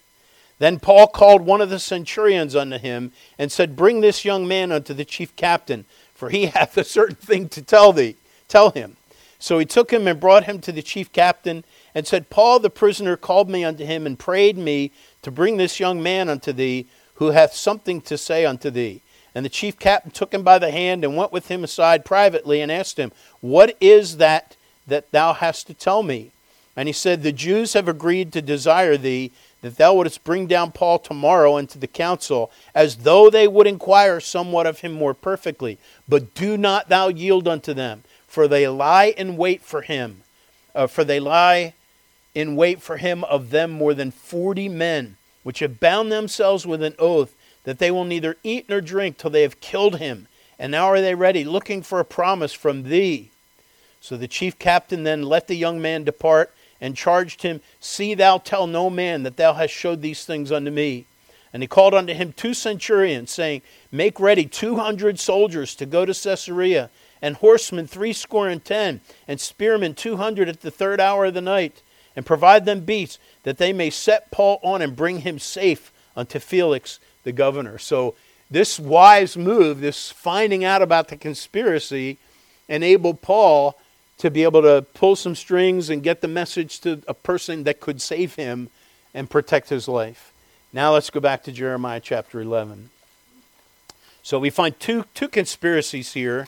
Then 0.60 0.80
Paul 0.80 1.08
called 1.08 1.42
one 1.42 1.62
of 1.62 1.70
the 1.70 1.80
centurions 1.80 2.56
unto 2.56 2.78
him 2.78 3.14
and 3.38 3.52
said, 3.52 3.76
Bring 3.76 4.02
this 4.02 4.24
young 4.26 4.48
man 4.48 4.72
unto 4.72 4.94
the 4.94 5.06
chief 5.06 5.36
captain, 5.36 5.86
for 6.14 6.30
he 6.30 6.46
hath 6.54 6.78
a 6.78 6.84
certain 6.84 7.16
thing 7.16 7.50
to 7.50 7.62
tell 7.62 7.94
thee. 7.94 8.16
Tell 8.48 8.72
him. 8.72 8.98
So 9.40 9.58
he 9.58 9.66
took 9.66 9.92
him 9.92 10.08
and 10.08 10.20
brought 10.20 10.44
him 10.44 10.60
to 10.62 10.72
the 10.72 10.82
chief 10.82 11.12
captain 11.14 11.64
and 12.00 12.08
said, 12.08 12.30
Paul 12.30 12.60
the 12.60 12.70
prisoner 12.70 13.18
called 13.18 13.50
me 13.50 13.66
unto 13.66 13.86
him 13.86 14.06
and 14.06 14.18
prayed 14.18 14.58
me 14.58 14.92
to 15.22 15.30
bring 15.30 15.58
this 15.58 15.82
young 15.82 16.02
man 16.02 16.30
unto 16.30 16.54
thee, 16.54 16.88
who 17.16 17.32
hath 17.32 17.54
something 17.54 18.00
to 18.00 18.18
say 18.18 18.46
unto 18.46 18.70
thee. 18.70 19.02
And 19.36 19.44
the 19.44 19.50
chief 19.50 19.78
captain 19.78 20.12
took 20.12 20.34
him 20.34 20.42
by 20.42 20.60
the 20.60 20.72
hand 20.72 21.04
and 21.04 21.18
went 21.18 21.34
with 21.34 21.50
him 21.50 21.62
aside 21.62 22.06
privately 22.06 22.62
and 22.62 22.72
asked 22.72 22.98
him, 22.98 23.12
What 23.42 23.76
is 23.82 24.16
that 24.16 24.56
that 24.88 25.12
thou 25.12 25.34
hast 25.34 25.68
to 25.68 25.74
tell 25.74 26.02
me? 26.02 26.32
And 26.78 26.88
he 26.88 26.94
said, 26.94 27.22
The 27.22 27.34
Jews 27.34 27.74
have 27.74 27.90
agreed 27.90 28.32
to 28.32 28.42
desire 28.42 28.96
thee 28.96 29.34
that 29.62 29.76
thou 29.76 29.96
wouldst 29.96 30.24
bring 30.24 30.48
down 30.48 30.72
Paul 30.72 31.00
tomorrow 31.00 31.58
into 31.58 31.78
the 31.78 31.88
council, 31.88 32.50
as 32.74 32.98
though 32.98 33.30
they 33.30 33.46
would 33.46 33.68
inquire 33.68 34.22
somewhat 34.22 34.66
of 34.66 34.80
him 34.80 34.94
more 34.94 35.14
perfectly. 35.14 35.78
But 36.08 36.34
do 36.34 36.56
not 36.56 36.88
thou 36.88 37.10
yield 37.10 37.46
unto 37.46 37.74
them, 37.74 38.06
for 38.26 38.48
they 38.48 38.70
lie 38.70 39.14
in 39.18 39.36
wait 39.36 39.62
for 39.64 39.82
him. 39.82 40.22
Uh, 40.74 40.88
for 40.88 41.04
they 41.04 41.20
lie 41.20 41.74
in 42.40 42.56
wait 42.56 42.82
for 42.82 42.98
him 42.98 43.24
of 43.26 43.50
them 43.50 43.72
more 43.72 43.94
than 43.94 44.12
forty 44.12 44.70
men, 44.70 45.18
which 45.44 45.60
have 45.60 45.80
bound 45.80 46.12
themselves 46.12 46.66
with 46.66 46.82
an 46.82 46.96
oath 46.98 47.36
that 47.64 47.80
they 47.80 47.92
will 47.92 48.06
neither 48.06 48.38
eat 48.44 48.70
nor 48.70 48.82
drink 48.82 49.18
till 49.18 49.30
they 49.30 49.42
have 49.42 49.60
killed 49.60 49.98
him. 49.98 50.28
And 50.58 50.72
now 50.72 50.88
are 50.88 51.02
they 51.02 51.16
ready, 51.16 51.44
looking 51.44 51.82
for 51.82 52.00
a 52.00 52.06
promise 52.06 52.54
from 52.54 52.84
thee. 52.84 53.32
So 54.02 54.18
the 54.18 54.28
chief 54.28 54.58
captain 54.58 55.04
then 55.04 55.24
let 55.24 55.48
the 55.48 55.56
young 55.56 55.82
man 55.82 56.04
depart, 56.04 56.54
and 56.82 56.96
charged 56.96 57.42
him, 57.42 57.62
See 57.80 58.14
thou 58.14 58.38
tell 58.38 58.66
no 58.66 58.90
man 58.90 59.24
that 59.24 59.38
thou 59.38 59.54
hast 59.54 59.74
showed 59.74 60.02
these 60.02 60.26
things 60.26 60.52
unto 60.52 60.72
me. 60.72 61.06
And 61.52 61.62
he 61.64 61.68
called 61.68 61.94
unto 61.94 62.14
him 62.14 62.32
two 62.32 62.54
centurions, 62.54 63.32
saying, 63.32 63.62
Make 63.92 64.20
ready 64.20 64.46
two 64.46 64.76
hundred 64.78 65.20
soldiers 65.20 65.76
to 65.76 65.86
go 65.86 66.06
to 66.06 66.14
Caesarea, 66.14 66.90
and 67.22 67.36
horsemen 67.36 67.88
threescore 67.88 68.48
and 68.48 68.64
ten, 68.64 69.02
and 69.28 69.42
spearmen 69.42 69.94
two 69.94 70.18
hundred 70.18 70.48
at 70.48 70.62
the 70.62 70.72
third 70.72 71.02
hour 71.02 71.26
of 71.26 71.34
the 71.34 71.42
night, 71.42 71.82
and 72.16 72.26
provide 72.26 72.66
them 72.66 72.82
beasts, 72.82 73.20
that 73.44 73.58
they 73.58 73.74
may 73.74 73.90
set 73.90 74.32
Paul 74.32 74.60
on 74.64 74.82
and 74.82 74.96
bring 74.96 75.20
him 75.20 75.40
safe 75.40 75.92
unto 76.16 76.40
Felix 76.40 77.00
the 77.24 77.32
governor. 77.32 77.78
So 77.78 78.16
this 78.50 78.80
wise 78.80 79.38
move, 79.38 79.80
this 79.80 80.12
finding 80.12 80.64
out 80.64 80.82
about 80.82 81.08
the 81.08 81.18
conspiracy, 81.18 82.18
enabled 82.68 83.22
Paul 83.22 83.80
to 84.18 84.30
be 84.30 84.44
able 84.44 84.62
to 84.62 84.86
pull 84.94 85.16
some 85.16 85.36
strings 85.36 85.90
and 85.90 86.04
get 86.04 86.22
the 86.22 86.28
message 86.28 86.80
to 86.82 87.02
a 87.08 87.14
person 87.14 87.64
that 87.64 87.80
could 87.80 88.02
save 88.02 88.36
him 88.36 88.70
and 89.14 89.30
protect 89.30 89.70
his 89.70 89.88
life. 89.88 90.34
Now 90.74 90.94
let's 90.94 91.10
go 91.10 91.20
back 91.20 91.44
to 91.44 91.52
Jeremiah 91.52 92.00
chapter 92.00 92.42
11. 92.42 92.90
So 94.22 94.38
we 94.38 94.50
find 94.50 94.80
two, 94.80 95.06
two 95.14 95.28
conspiracies 95.28 96.14
here 96.14 96.48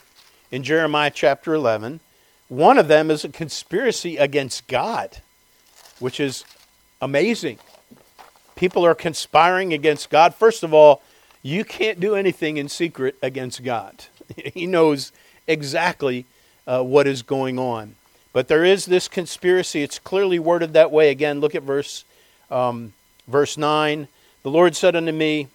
in 0.50 0.62
Jeremiah 0.62 1.10
chapter 1.12 1.54
11. 1.54 2.00
One 2.48 2.78
of 2.78 2.88
them 2.88 3.10
is 3.10 3.24
a 3.24 3.30
conspiracy 3.30 4.18
against 4.18 4.68
God, 4.68 5.22
which 6.02 6.20
is 6.20 6.44
amazing. 7.00 7.58
People 8.56 8.84
are 8.84 8.94
conspiring 8.94 9.72
against 9.72 10.10
God. 10.10 10.34
First 10.34 10.62
of 10.62 10.74
all, 10.74 11.02
you 11.42 11.64
can't 11.64 12.00
do 12.00 12.14
anything 12.14 12.56
in 12.56 12.68
secret 12.68 13.16
against 13.22 13.64
God. 13.64 14.04
he 14.54 14.66
knows 14.66 15.12
exactly 15.46 16.26
uh, 16.66 16.82
what 16.82 17.06
is 17.06 17.22
going 17.22 17.58
on. 17.58 17.94
But 18.32 18.48
there 18.48 18.64
is 18.64 18.86
this 18.86 19.08
conspiracy. 19.08 19.82
It's 19.82 19.98
clearly 19.98 20.38
worded 20.38 20.72
that 20.72 20.90
way. 20.90 21.10
Again, 21.10 21.40
look 21.40 21.54
at 21.54 21.62
verse, 21.62 22.04
um, 22.50 22.92
verse 23.28 23.56
9. 23.56 24.08
The 24.42 24.50
Lord 24.50 24.74
said 24.74 24.96
unto 24.96 25.12
me, 25.12 25.48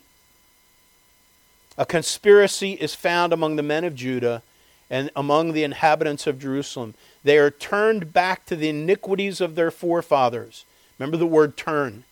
A 1.77 1.85
conspiracy 1.85 2.73
is 2.73 2.95
found 2.95 3.33
among 3.33 3.55
the 3.55 3.63
men 3.63 3.83
of 3.83 3.95
Judah 3.95 4.43
and 4.89 5.09
among 5.15 5.53
the 5.53 5.63
inhabitants 5.63 6.27
of 6.27 6.39
Jerusalem. 6.39 6.93
They 7.27 7.39
are 7.39 7.51
turned 7.51 8.13
back 8.13 8.45
to 8.45 8.55
the 8.55 8.69
iniquities 8.69 9.41
of 9.41 9.55
their 9.55 9.69
forefathers. 9.69 10.63
Remember 10.97 11.17
the 11.17 11.27
word 11.27 11.57
turn 11.57 12.05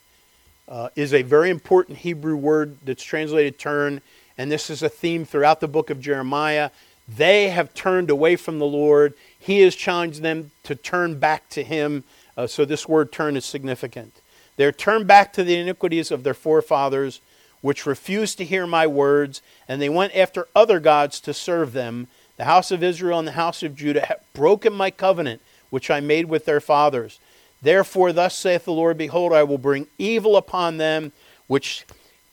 uh, 0.68 0.90
is 0.98 1.14
a 1.14 1.22
very 1.22 1.50
important 1.50 2.00
Hebrew 2.00 2.36
word 2.36 2.80
that's 2.84 3.02
translated 3.02 3.58
turn, 3.58 4.02
and 4.38 4.52
this 4.52 4.70
is 4.70 4.84
a 4.84 4.90
theme 4.90 5.24
throughout 5.24 5.62
the 5.62 5.70
book 5.70 5.90
of 5.90 6.02
Jeremiah. 6.02 6.70
They 7.08 7.48
have 7.48 7.74
turned 7.74 8.10
away 8.10 8.36
from 8.36 8.60
the 8.60 8.66
Lord. 8.66 9.14
He 9.40 9.62
has 9.62 9.74
challenged 9.74 10.22
them 10.22 10.52
to 10.64 10.76
turn 10.76 11.18
back 11.18 11.48
to 11.52 11.64
Him. 11.64 12.04
Uh, 12.36 12.46
so 12.46 12.66
this 12.66 12.90
word 12.90 13.14
turn 13.14 13.38
is 13.38 13.46
significant. 13.46 14.20
They're 14.58 14.74
turned 14.74 15.08
back 15.08 15.32
to 15.32 15.46
the 15.46 15.56
iniquities 15.56 16.12
of 16.12 16.24
their 16.24 16.34
forefathers, 16.34 17.22
which 17.62 17.86
refused 17.86 18.38
to 18.40 18.44
hear 18.44 18.68
my 18.68 18.86
words, 18.86 19.42
and 19.66 19.82
they 19.82 19.88
went 19.88 20.14
after 20.14 20.50
other 20.54 20.82
gods 20.82 21.22
to 21.22 21.34
serve 21.34 21.72
them. 21.72 22.10
The 22.38 22.46
house 22.46 22.72
of 22.72 22.84
Israel 22.84 23.20
and 23.20 23.28
the 23.28 23.34
house 23.34 23.64
of 23.64 23.76
Judah 23.76 24.06
have 24.06 24.20
broken 24.34 24.74
my 24.74 24.92
covenant, 24.92 25.42
which 25.70 25.90
I 25.90 26.00
made 26.00 26.26
with 26.26 26.46
their 26.46 26.60
fathers. 26.60 27.20
Therefore, 27.62 28.12
thus 28.12 28.36
saith 28.36 28.66
the 28.66 28.72
Lord 28.72 28.98
Behold, 28.98 29.34
I 29.34 29.44
will 29.44 29.58
bring 29.58 29.88
evil 29.98 30.36
upon 30.36 30.78
them, 30.78 31.14
which 31.48 31.86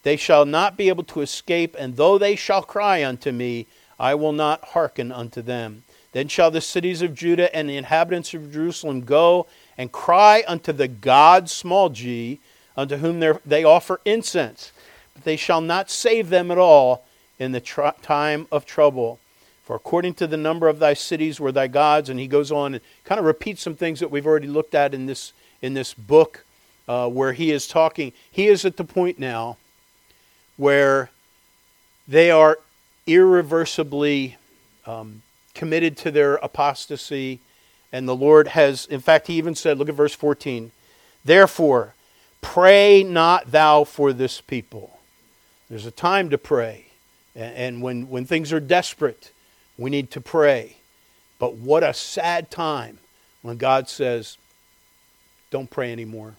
they 0.03 0.17
shall 0.17 0.45
not 0.45 0.77
be 0.77 0.89
able 0.89 1.05
to 1.05 1.21
escape, 1.21 1.77
and 1.79 1.97
though 1.97 2.19
they 2.19 2.35
shall 2.35 2.63
cry 2.63 3.05
unto 3.05 3.31
me, 3.31 3.67
I 3.99 4.15
will 4.15 4.33
not 4.33 4.65
hearken 4.65 5.13
unto 5.13 5.41
them. 5.43 5.85
Then 6.11 6.29
shall 6.29 6.51
the 6.51 6.61
cities 6.61 7.01
of 7.03 7.15
Judah 7.15 7.55
and 7.55 7.69
the 7.69 7.77
inhabitants 7.77 8.35
of 8.35 8.53
Jerusalem 8.53 9.03
go 9.03 9.47
and 9.79 9.91
cry 9.91 10.45
unto 10.47 10.73
the 10.73 10.89
God, 10.89 11.49
small 11.49 11.89
g, 11.89 12.41
unto 12.77 12.97
whom 12.97 13.21
they 13.47 13.65
offer 13.65 14.01
incense. 14.05 14.73
But 15.15 15.25
they 15.25 15.37
shall 15.37 15.61
not 15.61 15.91
save 15.91 16.29
them 16.29 16.51
at 16.51 16.59
all 16.59 17.05
in 17.39 17.53
the 17.53 17.61
tr- 17.61 17.89
time 18.03 18.47
of 18.53 18.67
trouble. 18.67 19.21
For 19.73 19.77
according 19.77 20.13
to 20.17 20.27
the 20.27 20.37
number 20.37 20.69
of 20.69 20.81
thy 20.81 20.93
cities 20.93 21.41
were 21.41 21.51
thy 21.51 21.67
gods, 21.67 22.11
and 22.11 22.21
he 22.21 22.27
goes 22.27 22.53
on 22.53 22.75
and 22.75 22.85
kind 23.07 23.19
of 23.19 23.25
repeats 23.25 23.63
some 23.63 23.75
things 23.75 24.01
that 24.01 24.11
we've 24.11 24.27
already 24.27 24.47
looked 24.47 24.75
at 24.75 24.93
in 24.93 25.07
this 25.07 25.33
in 25.63 25.73
this 25.73 25.95
book, 25.95 26.45
uh, 26.87 27.09
where 27.09 27.33
he 27.33 27.51
is 27.51 27.67
talking. 27.67 28.13
He 28.31 28.49
is 28.49 28.67
at 28.67 28.77
the 28.77 28.85
point 28.85 29.19
now 29.19 29.57
where 30.59 31.09
they 32.07 32.31
are 32.31 32.59
irreversibly 33.07 34.37
um, 34.85 35.23
committed 35.55 35.97
to 35.97 36.11
their 36.11 36.35
apostasy. 36.35 37.41
And 37.93 38.07
the 38.07 38.15
Lord 38.15 38.49
has, 38.49 38.85
in 38.85 39.01
fact, 39.01 39.27
he 39.27 39.39
even 39.39 39.55
said, 39.55 39.79
look 39.79 39.89
at 39.89 39.95
verse 39.95 40.15
14. 40.15 40.71
Therefore, 41.25 41.95
pray 42.43 43.03
not 43.03 43.51
thou 43.51 43.85
for 43.85 44.13
this 44.13 44.43
people. 44.43 44.99
There's 45.71 45.87
a 45.87 45.91
time 45.91 46.29
to 46.29 46.37
pray. 46.37 46.89
And 47.35 47.81
when, 47.81 48.11
when 48.11 48.27
things 48.27 48.53
are 48.53 48.61
desperate, 48.61 49.33
we 49.79 49.91
need 49.91 50.11
to 50.13 50.21
pray. 50.21 50.77
But 51.39 51.55
what 51.55 51.83
a 51.83 51.95
sad 51.95 52.51
time 52.51 52.99
when 53.43 53.57
God 53.57 53.89
says, 53.89 54.39
don't 55.51 55.71
pray 55.71 55.93
anymore. 55.93 56.35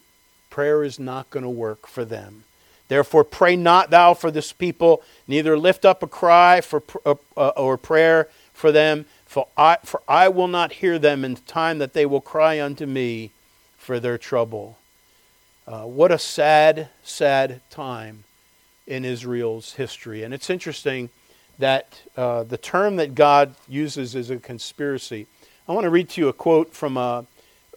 Prayer 0.50 0.84
is 0.84 1.00
not 1.00 1.30
going 1.30 1.44
to 1.44 1.50
work 1.50 1.88
for 1.88 2.06
them. 2.06 2.44
Therefore, 2.88 3.24
pray 3.24 3.56
not 3.56 3.90
thou 3.90 4.13
for 4.13 4.30
this 4.30 4.52
people, 4.52 5.02
neither 5.28 5.58
lift 5.58 5.84
up 5.86 6.04
a 6.04 6.08
cry 6.08 6.62
for, 6.62 6.84
uh, 7.06 7.16
uh, 7.36 7.50
or 7.50 7.78
prayer 7.78 8.28
for 8.54 8.72
them, 8.72 9.06
for 9.25 9.48
I, 9.58 9.78
for 9.84 10.02
I 10.08 10.28
will 10.30 10.48
not 10.48 10.74
hear 10.74 11.00
them 11.00 11.25
in 11.25 11.36
the 11.36 11.42
time 11.42 11.80
that 11.80 11.94
they 11.94 12.06
will 12.06 12.22
cry 12.22 12.62
unto 12.62 12.86
me 12.86 13.32
for 13.78 14.00
their 14.00 14.18
trouble. 14.18 14.78
Uh, 15.68 15.84
what 15.84 16.12
a 16.12 16.20
sad, 16.20 16.90
sad 17.04 17.62
time 17.70 18.25
in 18.86 19.06
Israel's 19.06 19.74
history. 19.74 20.24
And 20.24 20.34
it's 20.34 20.50
interesting 20.50 21.10
that 21.60 22.01
uh, 22.17 22.43
the 22.43 22.57
term 22.57 22.95
that 22.98 23.15
God 23.15 23.55
uses 23.67 24.15
is 24.15 24.29
a 24.29 24.38
conspiracy. 24.38 25.27
I 25.67 25.74
want 25.74 25.86
to 25.86 25.89
read 25.89 26.10
to 26.10 26.22
you 26.22 26.27
a 26.27 26.33
quote 26.33 26.74
from 26.74 26.98
uh, 26.98 27.24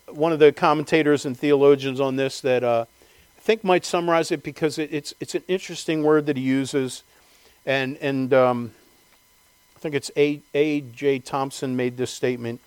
one 0.09 0.33
of 0.33 0.39
the 0.39 0.53
commentators 0.53 1.25
and 1.27 1.37
theologians 1.39 2.01
on 2.01 2.17
this 2.17 2.41
that 2.41 2.65
uh, 2.65 2.87
I 3.37 3.41
think 3.41 3.65
might 3.65 3.85
summarize 3.85 4.33
it 4.33 4.43
because 4.43 4.79
it, 4.79 4.93
it's 4.93 5.15
it's 5.21 5.35
an 5.35 5.43
interesting 5.49 6.03
word 6.03 6.27
that 6.27 6.37
he 6.37 6.43
uses, 6.43 7.03
and 7.65 7.97
and 7.99 8.33
um, 8.33 8.73
I 9.77 9.79
think 9.79 9.95
it's 9.95 10.11
A. 10.17 10.41
A. 10.55 10.81
J. 10.81 11.19
Thompson 11.19 11.77
made 11.77 11.97
this 11.97 12.11
statement. 12.11 12.61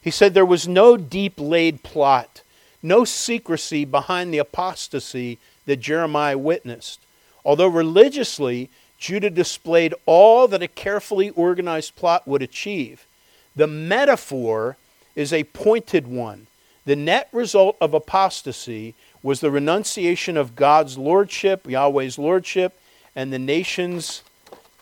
He 0.00 0.10
said 0.10 0.34
there 0.34 0.46
was 0.46 0.68
no 0.68 0.96
deep 0.96 1.34
laid 1.38 1.82
plot, 1.82 2.42
no 2.82 3.04
secrecy 3.04 3.84
behind 3.84 4.32
the 4.32 4.38
apostasy 4.38 5.38
that 5.66 5.80
Jeremiah 5.80 6.38
witnessed. 6.38 7.00
Although 7.44 7.68
religiously 7.68 8.70
Judah 8.98 9.30
displayed 9.30 9.94
all 10.06 10.48
that 10.48 10.62
a 10.62 10.68
carefully 10.68 11.30
organized 11.30 11.96
plot 11.96 12.26
would 12.26 12.42
achieve, 12.42 13.06
the 13.54 13.66
metaphor 13.66 14.76
is 15.14 15.32
a 15.32 15.44
pointed 15.44 16.06
one. 16.06 16.46
The 16.84 16.96
net 16.96 17.28
result 17.32 17.76
of 17.80 17.94
apostasy 17.94 18.94
was 19.22 19.40
the 19.40 19.50
renunciation 19.50 20.36
of 20.36 20.54
God's 20.54 20.96
lordship, 20.96 21.66
Yahweh's 21.66 22.18
lordship, 22.18 22.78
and 23.16 23.32
the 23.32 23.38
nation's 23.38 24.22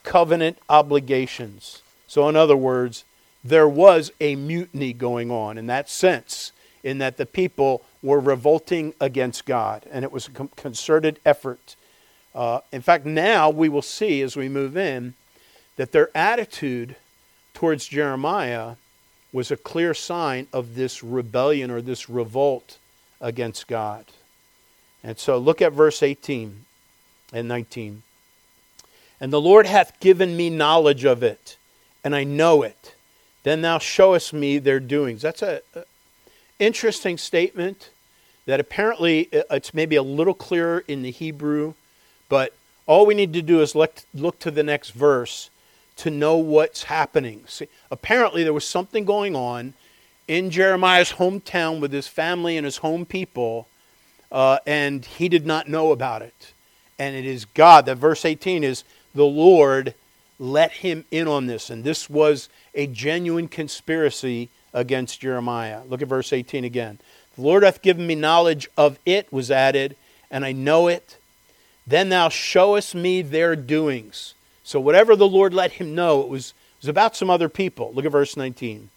covenant 0.03 0.59
obligations. 0.69 1.83
So, 2.07 2.29
in 2.29 2.37
other 2.37 2.57
words, 2.57 3.05
there 3.43 3.69
was 3.69 4.13
a 4.21 4.37
mutiny 4.37 4.93
going 4.93 5.31
on 5.31 5.57
in 5.57 5.67
that 5.69 5.89
sense, 5.89 6.53
in 6.83 6.99
that 6.99 7.17
the 7.17 7.27
people 7.27 7.83
were 8.03 8.21
revolting 8.21 8.93
against 9.01 9.47
God, 9.47 9.87
and 9.91 10.05
it 10.05 10.13
was 10.13 10.29
a 10.29 10.31
concerted 10.31 11.19
effort. 11.25 11.77
Uh, 12.35 12.61
in 12.73 12.83
fact, 12.83 13.07
now 13.07 13.51
we 13.51 13.69
will 13.69 13.83
see 13.83 14.21
as 14.23 14.37
we 14.37 14.49
move 14.49 14.77
in 14.77 15.15
that 15.77 15.93
their 15.93 16.11
attitude 16.17 16.97
towards 17.53 17.87
Jeremiah 17.87 18.75
was 19.33 19.51
a 19.51 19.57
clear 19.57 19.95
sign 19.95 20.47
of 20.53 20.75
this 20.75 21.03
rebellion 21.03 21.71
or 21.71 21.81
this 21.81 22.09
revolt 22.09 22.79
against 23.21 23.67
God. 23.67 24.05
And 25.03 25.19
so 25.19 25.39
look 25.39 25.61
at 25.61 25.73
verse 25.73 26.03
18 26.03 26.65
and 27.33 27.49
19. 27.49 28.03
And 29.21 29.33
the 29.33 29.41
Lord 29.41 29.67
hath 29.67 29.99
given 30.01 30.37
me 30.37 30.51
knowledge 30.51 31.05
of 31.05 31.23
it, 31.23 31.57
and 32.03 32.15
I 32.15 32.25
know 32.25 32.63
it. 32.63 32.95
Then 33.43 33.63
thou 33.63 33.79
showest 33.79 34.33
me 34.33 34.59
their 34.59 34.81
doings. 34.81 35.23
That's 35.23 35.43
a, 35.43 35.61
a 35.75 35.85
interesting 36.59 37.19
statement 37.19 37.91
that 38.47 38.61
apparently 38.61 39.33
uh, 39.33 39.43
it's 39.51 39.75
maybe 39.75 39.97
a 39.97 40.03
little 40.03 40.35
clearer 40.35 40.85
in 40.87 41.03
the 41.03 41.11
Hebrew, 41.11 41.75
but 42.29 42.53
all 42.87 43.07
we 43.07 43.15
need 43.15 43.33
to 43.33 43.43
do 43.43 43.61
is 43.61 43.75
look, 43.75 44.01
look 44.13 44.39
to 44.41 44.51
the 44.51 44.63
next 44.63 44.91
verse 44.91 45.51
to 45.97 46.11
know 46.11 46.37
what's 46.37 46.85
happening. 46.85 47.45
See, 47.47 47.69
apparently 47.91 48.43
there 48.43 48.53
was 48.53 48.67
something 48.67 49.05
going 49.05 49.37
on 49.37 49.75
in 50.27 50.51
Jeremiah's 50.51 51.13
hometown 51.13 51.81
with 51.81 51.93
his 51.93 52.09
family 52.09 52.57
and 52.57 52.65
his 52.65 52.79
home 52.79 53.07
people 53.07 53.69
uh, 54.35 54.59
and 54.67 55.05
he 55.05 55.29
did 55.29 55.47
not 55.47 55.69
know 55.69 55.93
about 55.93 56.21
it. 56.21 56.53
And 56.99 57.15
it 57.15 57.25
is 57.25 57.45
God, 57.45 57.87
that 57.87 57.99
verse 57.99 58.25
18 58.25 58.65
is 58.65 58.83
the 59.15 59.25
Lord 59.25 59.95
let 60.41 60.73
him 60.73 61.05
in 61.13 61.29
on 61.29 61.47
this. 61.47 61.71
And 61.71 61.85
this 61.85 62.11
was 62.11 62.49
a 62.75 62.89
genuine 62.89 63.47
conspiracy 63.47 64.49
against 64.73 65.21
Jeremiah. 65.21 65.83
Look 65.89 66.03
at 66.03 66.09
verse 66.09 66.33
18 66.33 66.65
again. 66.65 66.99
The 67.37 67.43
Lord 67.43 67.63
hath 67.63 67.81
given 67.81 68.09
me 68.09 68.17
knowledge 68.17 68.69
of 68.77 68.99
it, 69.07 69.33
was 69.33 69.53
added, 69.53 69.97
and 70.31 70.45
I 70.45 70.51
know 70.51 70.89
it. 70.89 71.17
Then 71.87 72.09
thou 72.09 72.29
showest 72.29 72.95
me 72.95 73.23
their 73.23 73.57
doings. 73.57 74.35
So 74.63 74.81
whatever 74.81 75.15
the 75.17 75.29
Lord 75.29 75.53
let 75.53 75.73
him 75.73 75.95
know, 75.95 76.23
it 76.23 76.29
was, 76.29 76.51
it 76.79 76.83
was 76.83 76.89
about 76.89 77.17
some 77.17 77.29
other 77.29 77.49
people. 77.49 77.93
Look 77.93 78.07
at 78.07 78.13
verse 78.13 78.37
19. 78.37 78.91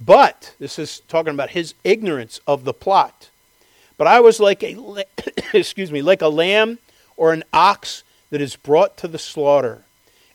But, 0.00 0.54
this 0.58 0.78
is 0.78 1.00
talking 1.08 1.32
about 1.32 1.50
his 1.50 1.74
ignorance 1.84 2.40
of 2.46 2.64
the 2.64 2.74
plot. 2.74 3.30
But 3.96 4.06
I 4.06 4.20
was 4.20 4.40
like 4.40 4.62
a, 4.62 5.04
excuse 5.54 5.90
me, 5.90 6.02
like 6.02 6.22
a 6.22 6.28
lamb 6.28 6.78
or 7.16 7.32
an 7.32 7.44
ox 7.52 8.02
that 8.30 8.40
is 8.40 8.56
brought 8.56 8.96
to 8.98 9.08
the 9.08 9.18
slaughter. 9.18 9.84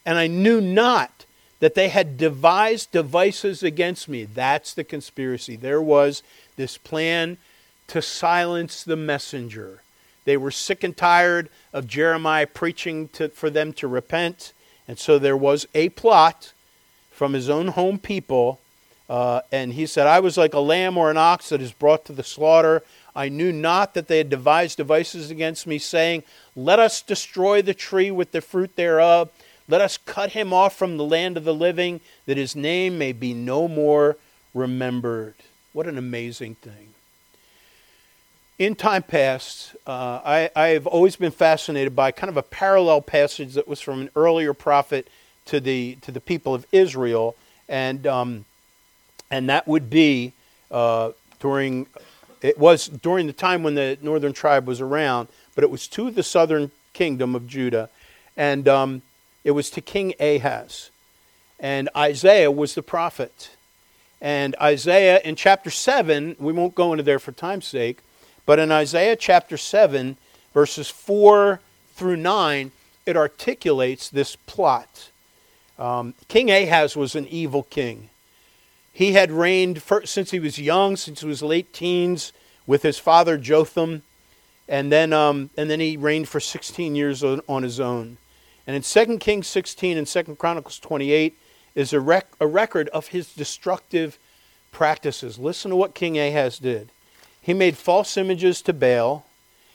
And 0.05 0.17
I 0.17 0.27
knew 0.27 0.62
not 0.62 1.25
that 1.60 1.75
they 1.75 1.89
had 1.89 2.17
devised 2.17 2.91
devices 2.91 3.62
against 3.62 4.10
me. 4.10 4.25
That's 4.25 4.74
the 4.74 4.83
conspiracy. 4.83 5.55
There 5.55 5.81
was 5.81 6.24
this 6.55 6.77
plan 6.77 7.38
to 7.88 8.01
silence 8.01 8.83
the 8.83 8.95
messenger. 8.95 9.81
They 10.25 10.38
were 10.38 10.51
sick 10.51 10.84
and 10.84 10.96
tired 10.96 11.50
of 11.74 11.88
Jeremiah 11.88 12.48
preaching 12.48 13.08
to, 13.10 13.30
for 13.30 13.50
them 13.50 13.74
to 13.74 13.88
repent. 13.88 14.54
And 14.88 15.00
so 15.00 15.20
there 15.20 15.38
was 15.38 15.68
a 15.74 15.90
plot 15.90 16.54
from 17.12 17.34
his 17.34 17.50
own 17.50 17.70
home 17.70 17.98
people. 17.98 18.60
Uh, 19.10 19.42
and 19.51 19.74
he 19.74 19.86
said, 19.86 20.08
I 20.08 20.20
was 20.20 20.38
like 20.38 20.54
a 20.54 20.60
lamb 20.60 20.98
or 20.98 21.12
an 21.12 21.18
ox 21.18 21.50
that 21.50 21.62
is 21.62 21.72
brought 21.72 22.06
to 22.06 22.13
the 22.13 22.24
slaughter. 22.24 22.84
I 23.16 23.30
knew 23.30 23.51
not 23.51 23.94
that 23.94 24.08
they 24.08 24.20
had 24.20 24.30
devised 24.30 24.78
devices 24.78 25.30
against 25.30 25.68
me, 25.68 25.80
saying, 25.80 26.24
Let 26.56 26.80
us 26.80 27.01
destroy 27.01 27.62
the 27.62 27.74
tree 27.74 28.10
with 28.12 28.32
the 28.32 28.42
fruit 28.42 28.75
thereof 28.75 29.30
let 29.72 29.80
us 29.80 29.98
cut 29.98 30.34
him 30.34 30.51
off 30.51 30.75
from 30.75 30.98
the 30.98 31.06
land 31.06 31.38
of 31.38 31.46
the 31.46 31.54
living, 31.54 32.01
that 32.25 32.36
his 32.36 32.58
name 32.58 32.98
may 32.98 33.13
be 33.13 33.34
no 33.34 33.70
more 33.70 34.18
remembered. 34.54 35.36
What 35.72 35.88
an 35.88 35.98
amazing 35.98 36.56
thing. 36.56 36.90
In 38.62 38.75
time 38.75 39.01
past, 39.01 39.75
uh, 39.88 40.50
I, 40.56 40.68
have 40.68 40.86
always 40.86 41.15
been 41.15 41.32
fascinated 41.32 41.96
by 41.96 42.12
kind 42.12 42.30
of 42.30 42.38
a 42.38 42.44
parallel 42.44 43.01
passage 43.01 43.56
that 43.56 43.68
was 43.68 43.82
from 43.82 44.01
an 44.01 44.12
earlier 44.15 44.53
prophet 44.53 45.08
to 45.46 45.60
the, 45.60 45.98
to 46.01 46.12
the 46.12 46.22
people 46.22 46.53
of 46.53 46.68
Israel, 46.72 47.36
and, 47.68 48.06
um, 48.06 48.46
and 49.32 49.50
that 49.50 49.68
would 49.68 49.89
be 49.89 50.34
uh, 50.70 51.10
during, 51.39 51.88
it 52.44 52.60
was 52.60 52.88
during 52.88 53.25
the 53.25 53.34
time 53.34 53.63
when 53.63 53.74
the 53.74 53.98
northern 54.00 54.32
tribe 54.32 54.68
was 54.68 54.80
around, 54.80 55.27
but 55.56 55.63
it 55.63 55.72
was 55.72 55.88
to 55.88 56.12
the 56.12 56.22
southern 56.22 56.70
kingdom 56.94 57.34
of 57.34 57.48
Judah. 57.48 57.89
And 58.38 58.68
um, 58.68 59.01
it 59.44 59.51
was 59.51 59.72
to 59.72 59.82
King 59.82 60.13
Ahaz. 60.20 60.91
And 61.60 61.89
Isaiah 61.98 62.51
was 62.51 62.75
the 62.75 62.84
prophet. 62.84 63.56
And 64.22 64.56
Isaiah 64.62 65.20
in 65.25 65.36
chapter 65.36 65.72
7, 65.72 66.36
we 66.38 66.53
won't 66.53 66.75
go 66.75 66.94
into 66.94 67.01
there 67.01 67.18
for 67.18 67.32
time's 67.32 67.65
sake, 67.65 68.03
but 68.45 68.60
in 68.60 68.71
Isaiah 68.71 69.15
chapter 69.15 69.57
7, 69.57 70.17
verses 70.53 70.89
4 70.89 71.60
through 71.93 72.17
9, 72.17 72.71
it 73.05 73.17
articulates 73.17 74.10
this 74.10 74.36
plot. 74.36 75.10
Um, 75.77 76.13
king 76.27 76.51
Ahaz 76.51 76.95
was 76.95 77.15
an 77.15 77.27
evil 77.27 77.63
king. 77.63 78.10
He 78.93 79.13
had 79.13 79.31
reigned 79.31 79.81
for, 79.81 80.05
since 80.05 80.31
he 80.31 80.39
was 80.39 80.60
young, 80.60 80.95
since 80.95 81.21
he 81.21 81.27
was 81.27 81.41
late 81.41 81.74
teens, 81.74 82.33
with 82.67 82.83
his 82.83 83.00
father 83.00 83.38
Jotham, 83.38 84.03
and 84.67 84.91
then, 84.91 85.12
um, 85.12 85.50
and 85.57 85.69
then 85.69 85.79
he 85.79 85.98
reigned 85.98 86.29
for 86.29 86.39
16 86.39 86.95
years 86.95 87.24
on, 87.24 87.41
on 87.48 87.63
his 87.63 87.79
own. 87.79 88.17
And 88.67 88.75
in 88.75 88.81
2 88.81 89.17
Kings 89.17 89.48
16 89.48 89.98
and 89.98 90.07
2 90.07 90.36
Chronicles 90.36 90.79
28 90.79 91.38
is 91.74 91.93
a, 91.93 92.00
rec- 92.00 92.31
a 92.39 92.48
record 92.48 92.89
of 92.89 93.07
his 93.07 93.33
destructive 93.33 94.19
practices. 94.71 95.39
Listen 95.39 95.71
to 95.71 95.75
what 95.75 95.95
King 95.95 96.17
Ahaz 96.17 96.60
did. 96.60 96.91
He 97.41 97.53
made 97.53 97.77
false 97.77 98.17
images 98.17 98.62
to 98.63 98.74
Baal. 98.74 99.25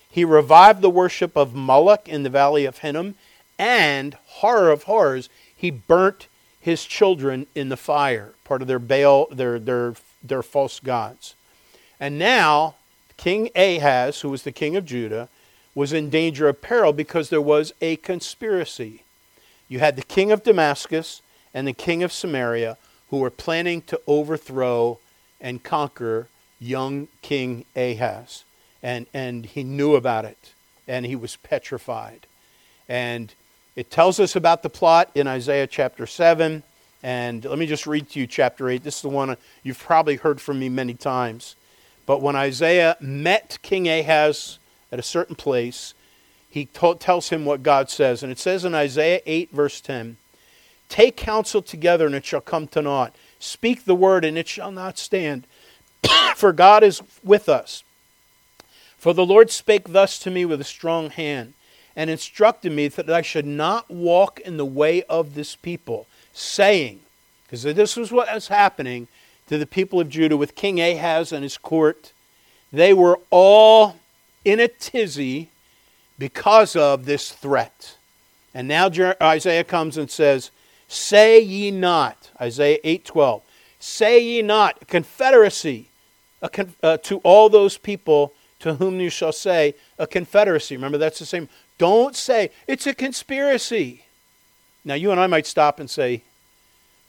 He 0.08 0.24
revived 0.24 0.82
the 0.82 0.90
worship 0.90 1.36
of 1.36 1.54
Moloch 1.54 2.08
in 2.08 2.22
the 2.22 2.30
valley 2.30 2.64
of 2.64 2.78
Hinnom. 2.78 3.16
And, 3.58 4.16
horror 4.26 4.70
of 4.70 4.84
horrors, 4.84 5.28
he 5.54 5.70
burnt 5.70 6.28
his 6.60 6.84
children 6.84 7.46
in 7.54 7.68
the 7.68 7.76
fire, 7.76 8.34
part 8.44 8.62
of 8.62 8.68
their 8.68 8.78
Baal, 8.78 9.26
their, 9.30 9.58
their, 9.58 9.94
their 10.22 10.42
false 10.42 10.80
gods. 10.80 11.34
And 11.98 12.18
now, 12.18 12.76
King 13.16 13.50
Ahaz, 13.56 14.20
who 14.20 14.28
was 14.28 14.42
the 14.42 14.52
king 14.52 14.76
of 14.76 14.84
Judah, 14.84 15.28
was 15.74 15.92
in 15.92 16.10
danger 16.10 16.48
of 16.48 16.62
peril 16.62 16.92
because 16.92 17.28
there 17.28 17.42
was 17.42 17.72
a 17.80 17.96
conspiracy. 17.96 19.02
You 19.68 19.78
had 19.78 19.96
the 19.96 20.02
king 20.02 20.30
of 20.30 20.42
Damascus 20.42 21.22
and 21.52 21.66
the 21.66 21.72
king 21.72 22.02
of 22.02 22.12
Samaria 22.12 22.76
who 23.10 23.18
were 23.18 23.30
planning 23.30 23.82
to 23.82 24.00
overthrow 24.06 24.98
and 25.40 25.62
conquer 25.62 26.28
young 26.58 27.08
King 27.22 27.64
Ahaz. 27.74 28.44
And, 28.82 29.06
and 29.12 29.46
he 29.46 29.64
knew 29.64 29.96
about 29.96 30.24
it, 30.24 30.52
and 30.86 31.06
he 31.06 31.16
was 31.16 31.36
petrified. 31.36 32.26
And 32.88 33.32
it 33.74 33.90
tells 33.90 34.20
us 34.20 34.36
about 34.36 34.62
the 34.62 34.70
plot 34.70 35.10
in 35.14 35.26
Isaiah 35.26 35.66
chapter 35.66 36.06
7. 36.06 36.62
And 37.02 37.44
let 37.44 37.58
me 37.58 37.66
just 37.66 37.86
read 37.86 38.08
to 38.10 38.20
you 38.20 38.26
chapter 38.26 38.68
8. 38.68 38.82
This 38.82 38.96
is 38.96 39.02
the 39.02 39.08
one 39.08 39.36
you've 39.62 39.78
probably 39.78 40.16
heard 40.16 40.40
from 40.40 40.58
me 40.58 40.68
many 40.68 40.94
times. 40.94 41.56
But 42.06 42.22
when 42.22 42.36
Isaiah 42.36 42.96
met 43.00 43.58
King 43.62 43.88
Ahaz 43.88 44.58
at 44.92 44.98
a 44.98 45.02
certain 45.02 45.36
place, 45.36 45.94
he 46.48 46.64
tells 46.64 47.28
him 47.28 47.44
what 47.44 47.62
God 47.62 47.90
says. 47.90 48.22
And 48.22 48.32
it 48.32 48.38
says 48.38 48.64
in 48.64 48.74
Isaiah 48.74 49.20
8, 49.26 49.50
verse 49.52 49.80
10 49.80 50.16
Take 50.88 51.16
counsel 51.16 51.62
together, 51.62 52.06
and 52.06 52.14
it 52.14 52.24
shall 52.24 52.40
come 52.40 52.68
to 52.68 52.82
naught. 52.82 53.14
Speak 53.38 53.84
the 53.84 53.94
word, 53.94 54.24
and 54.24 54.38
it 54.38 54.48
shall 54.48 54.70
not 54.70 54.98
stand. 54.98 55.46
For 56.36 56.52
God 56.52 56.82
is 56.82 57.02
with 57.22 57.48
us. 57.48 57.82
For 58.98 59.12
the 59.12 59.26
Lord 59.26 59.50
spake 59.50 59.92
thus 59.92 60.18
to 60.20 60.30
me 60.30 60.44
with 60.44 60.60
a 60.60 60.64
strong 60.64 61.10
hand, 61.10 61.54
and 61.94 62.10
instructed 62.10 62.72
me 62.72 62.88
that 62.88 63.08
I 63.08 63.22
should 63.22 63.46
not 63.46 63.90
walk 63.90 64.40
in 64.40 64.58
the 64.58 64.66
way 64.66 65.02
of 65.04 65.34
this 65.34 65.56
people, 65.56 66.06
saying, 66.32 67.00
because 67.44 67.62
this 67.62 67.96
was 67.96 68.12
what 68.12 68.32
was 68.32 68.48
happening 68.48 69.08
to 69.48 69.56
the 69.56 69.66
people 69.66 70.00
of 70.00 70.08
Judah 70.08 70.36
with 70.36 70.54
King 70.54 70.80
Ahaz 70.80 71.32
and 71.32 71.42
his 71.42 71.56
court. 71.56 72.12
They 72.72 72.92
were 72.92 73.20
all 73.30 73.96
in 74.44 74.60
a 74.60 74.68
tizzy 74.68 75.50
because 76.18 76.76
of 76.76 77.04
this 77.04 77.30
threat. 77.30 77.96
And 78.52 78.68
now 78.68 78.90
Isaiah 79.22 79.64
comes 79.64 79.96
and 79.96 80.10
says, 80.10 80.50
Say 80.88 81.40
ye 81.40 81.70
not, 81.70 82.30
Isaiah 82.40 82.78
8:12, 82.84 83.42
say 83.78 84.18
ye 84.20 84.42
not, 84.42 84.86
confederacy 84.86 85.88
con- 86.48 86.74
uh, 86.82 86.96
to 86.98 87.18
all 87.18 87.48
those 87.48 87.78
people 87.78 88.32
to 88.60 88.74
whom 88.74 89.00
you 89.00 89.10
shall 89.10 89.32
say, 89.32 89.74
a 89.98 90.06
confederacy. 90.06 90.76
Remember, 90.76 90.98
that's 90.98 91.18
the 91.18 91.26
same. 91.26 91.48
Don't 91.78 92.16
say, 92.16 92.50
it's 92.66 92.86
a 92.86 92.94
conspiracy. 92.94 94.04
Now, 94.84 94.94
you 94.94 95.10
and 95.10 95.20
I 95.20 95.26
might 95.26 95.46
stop 95.46 95.78
and 95.78 95.90
say, 95.90 96.22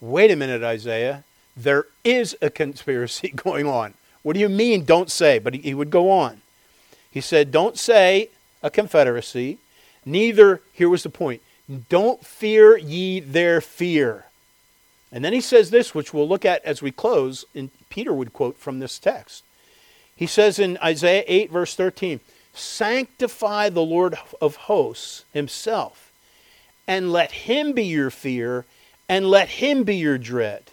wait 0.02 0.32
a 0.32 0.36
minute, 0.36 0.64
Isaiah, 0.64 1.24
there 1.56 1.86
is 2.04 2.36
a 2.42 2.50
conspiracy 2.50 3.30
going 3.36 3.66
on. 3.66 3.94
What 4.24 4.34
do 4.34 4.40
you 4.40 4.50
mean, 4.50 4.84
don't 4.84 5.10
say? 5.10 5.40
But 5.40 5.54
he, 5.54 5.62
he 5.62 5.74
would 5.74 5.90
go 5.90 6.12
on. 6.12 6.42
He 7.10 7.22
said, 7.22 7.52
Don't 7.52 7.78
say 7.78 8.30
a 8.62 8.70
confederacy, 8.70 9.58
neither, 10.06 10.62
here 10.74 10.90
was 10.90 11.04
the 11.04 11.10
point, 11.10 11.42
don't 11.90 12.24
fear 12.26 12.78
ye 12.78 13.20
their 13.20 13.62
fear. 13.62 14.26
And 15.12 15.24
then 15.24 15.34
he 15.34 15.42
says 15.42 15.70
this, 15.70 15.96
which 15.96 16.14
we'll 16.14 16.28
look 16.28 16.46
at 16.46 16.64
as 16.66 16.82
we 16.82 16.92
close, 16.92 17.46
and 17.56 17.70
Peter 17.90 18.14
would 18.14 18.34
quote 18.34 18.58
from 18.58 18.80
this 18.80 19.00
text. 19.00 19.44
He 20.16 20.28
says 20.28 20.60
in 20.60 20.78
Isaiah 20.84 21.24
8, 21.28 21.52
verse 21.52 21.76
13, 21.76 22.20
Sanctify 22.54 23.70
the 23.70 23.84
Lord 23.84 24.18
of 24.42 24.56
hosts 24.56 25.24
himself, 25.34 26.12
and 26.88 27.12
let 27.12 27.32
him 27.32 27.74
be 27.74 27.84
your 27.84 28.10
fear, 28.10 28.66
and 29.08 29.30
let 29.30 29.50
him 29.50 29.84
be 29.84 29.96
your 29.96 30.18
dread. 30.18 30.64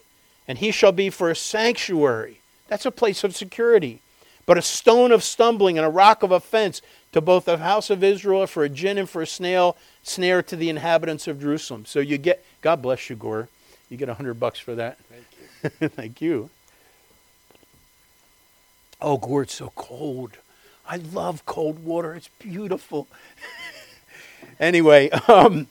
And 0.48 0.58
he 0.58 0.70
shall 0.70 0.92
be 0.92 1.10
for 1.10 1.30
a 1.30 1.36
sanctuary. 1.36 2.40
That's 2.68 2.86
a 2.86 2.90
place 2.90 3.22
of 3.22 3.36
security 3.36 4.00
but 4.46 4.58
a 4.58 4.62
stone 4.62 5.12
of 5.12 5.22
stumbling 5.22 5.78
and 5.78 5.86
a 5.86 5.90
rock 5.90 6.22
of 6.22 6.30
offense 6.30 6.82
to 7.12 7.20
both 7.20 7.44
the 7.44 7.58
house 7.58 7.90
of 7.90 8.04
Israel 8.04 8.46
for 8.46 8.64
a 8.64 8.68
gin 8.68 8.98
and 8.98 9.08
for 9.08 9.22
a 9.22 9.26
snail 9.26 9.76
snare 10.02 10.42
to 10.42 10.56
the 10.56 10.68
inhabitants 10.68 11.26
of 11.26 11.40
Jerusalem. 11.40 11.84
So 11.86 12.00
you 12.00 12.18
get 12.18 12.44
God 12.60 12.82
bless 12.82 13.08
you, 13.08 13.16
Gore. 13.16 13.48
You 13.94 13.98
get 13.98 14.08
a 14.08 14.14
hundred 14.14 14.40
bucks 14.40 14.58
for 14.58 14.74
that. 14.74 14.98
Thank 15.08 15.80
you. 15.80 15.88
Thank 15.88 16.20
you. 16.20 16.50
Oh, 19.00 19.38
it's 19.38 19.54
so 19.54 19.70
cold. 19.76 20.32
I 20.84 20.96
love 20.96 21.46
cold 21.46 21.84
water. 21.84 22.12
It's 22.12 22.28
beautiful. 22.40 23.06
anyway, 24.58 25.10
um, 25.28 25.68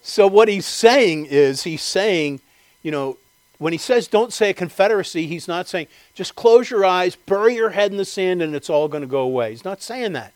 so 0.00 0.26
what 0.26 0.48
he's 0.48 0.64
saying 0.64 1.26
is 1.26 1.64
he's 1.64 1.82
saying, 1.82 2.40
you 2.82 2.90
know, 2.90 3.18
when 3.58 3.74
he 3.74 3.78
says 3.78 4.08
don't 4.08 4.32
say 4.32 4.48
a 4.48 4.54
confederacy, 4.54 5.26
he's 5.26 5.46
not 5.46 5.68
saying 5.68 5.88
just 6.14 6.34
close 6.34 6.70
your 6.70 6.86
eyes, 6.86 7.16
bury 7.16 7.54
your 7.54 7.68
head 7.68 7.90
in 7.90 7.98
the 7.98 8.06
sand, 8.06 8.40
and 8.40 8.54
it's 8.54 8.70
all 8.70 8.88
going 8.88 9.02
to 9.02 9.06
go 9.06 9.20
away. 9.20 9.50
He's 9.50 9.62
not 9.62 9.82
saying 9.82 10.14
that. 10.14 10.32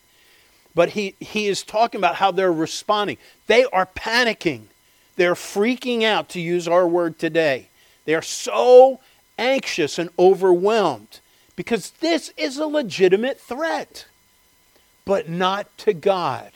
But 0.75 0.89
he, 0.89 1.15
he 1.19 1.47
is 1.47 1.63
talking 1.63 1.99
about 1.99 2.17
how 2.17 2.29
they're 2.29 2.53
responding. 2.53 3.17
They 3.47 3.65
are 3.65 3.87
panicking. 3.87 4.65
They're 5.17 5.35
freaking 5.35 6.03
out, 6.03 6.29
to 6.29 6.39
use 6.39 6.67
our 6.67 6.87
word 6.87 7.19
today. 7.19 7.69
They 8.05 8.15
are 8.15 8.21
so 8.21 9.01
anxious 9.37 9.99
and 9.99 10.09
overwhelmed 10.17 11.19
because 11.55 11.91
this 11.99 12.31
is 12.37 12.57
a 12.57 12.67
legitimate 12.67 13.39
threat, 13.39 14.05
but 15.03 15.27
not 15.27 15.75
to 15.79 15.93
God. 15.93 16.51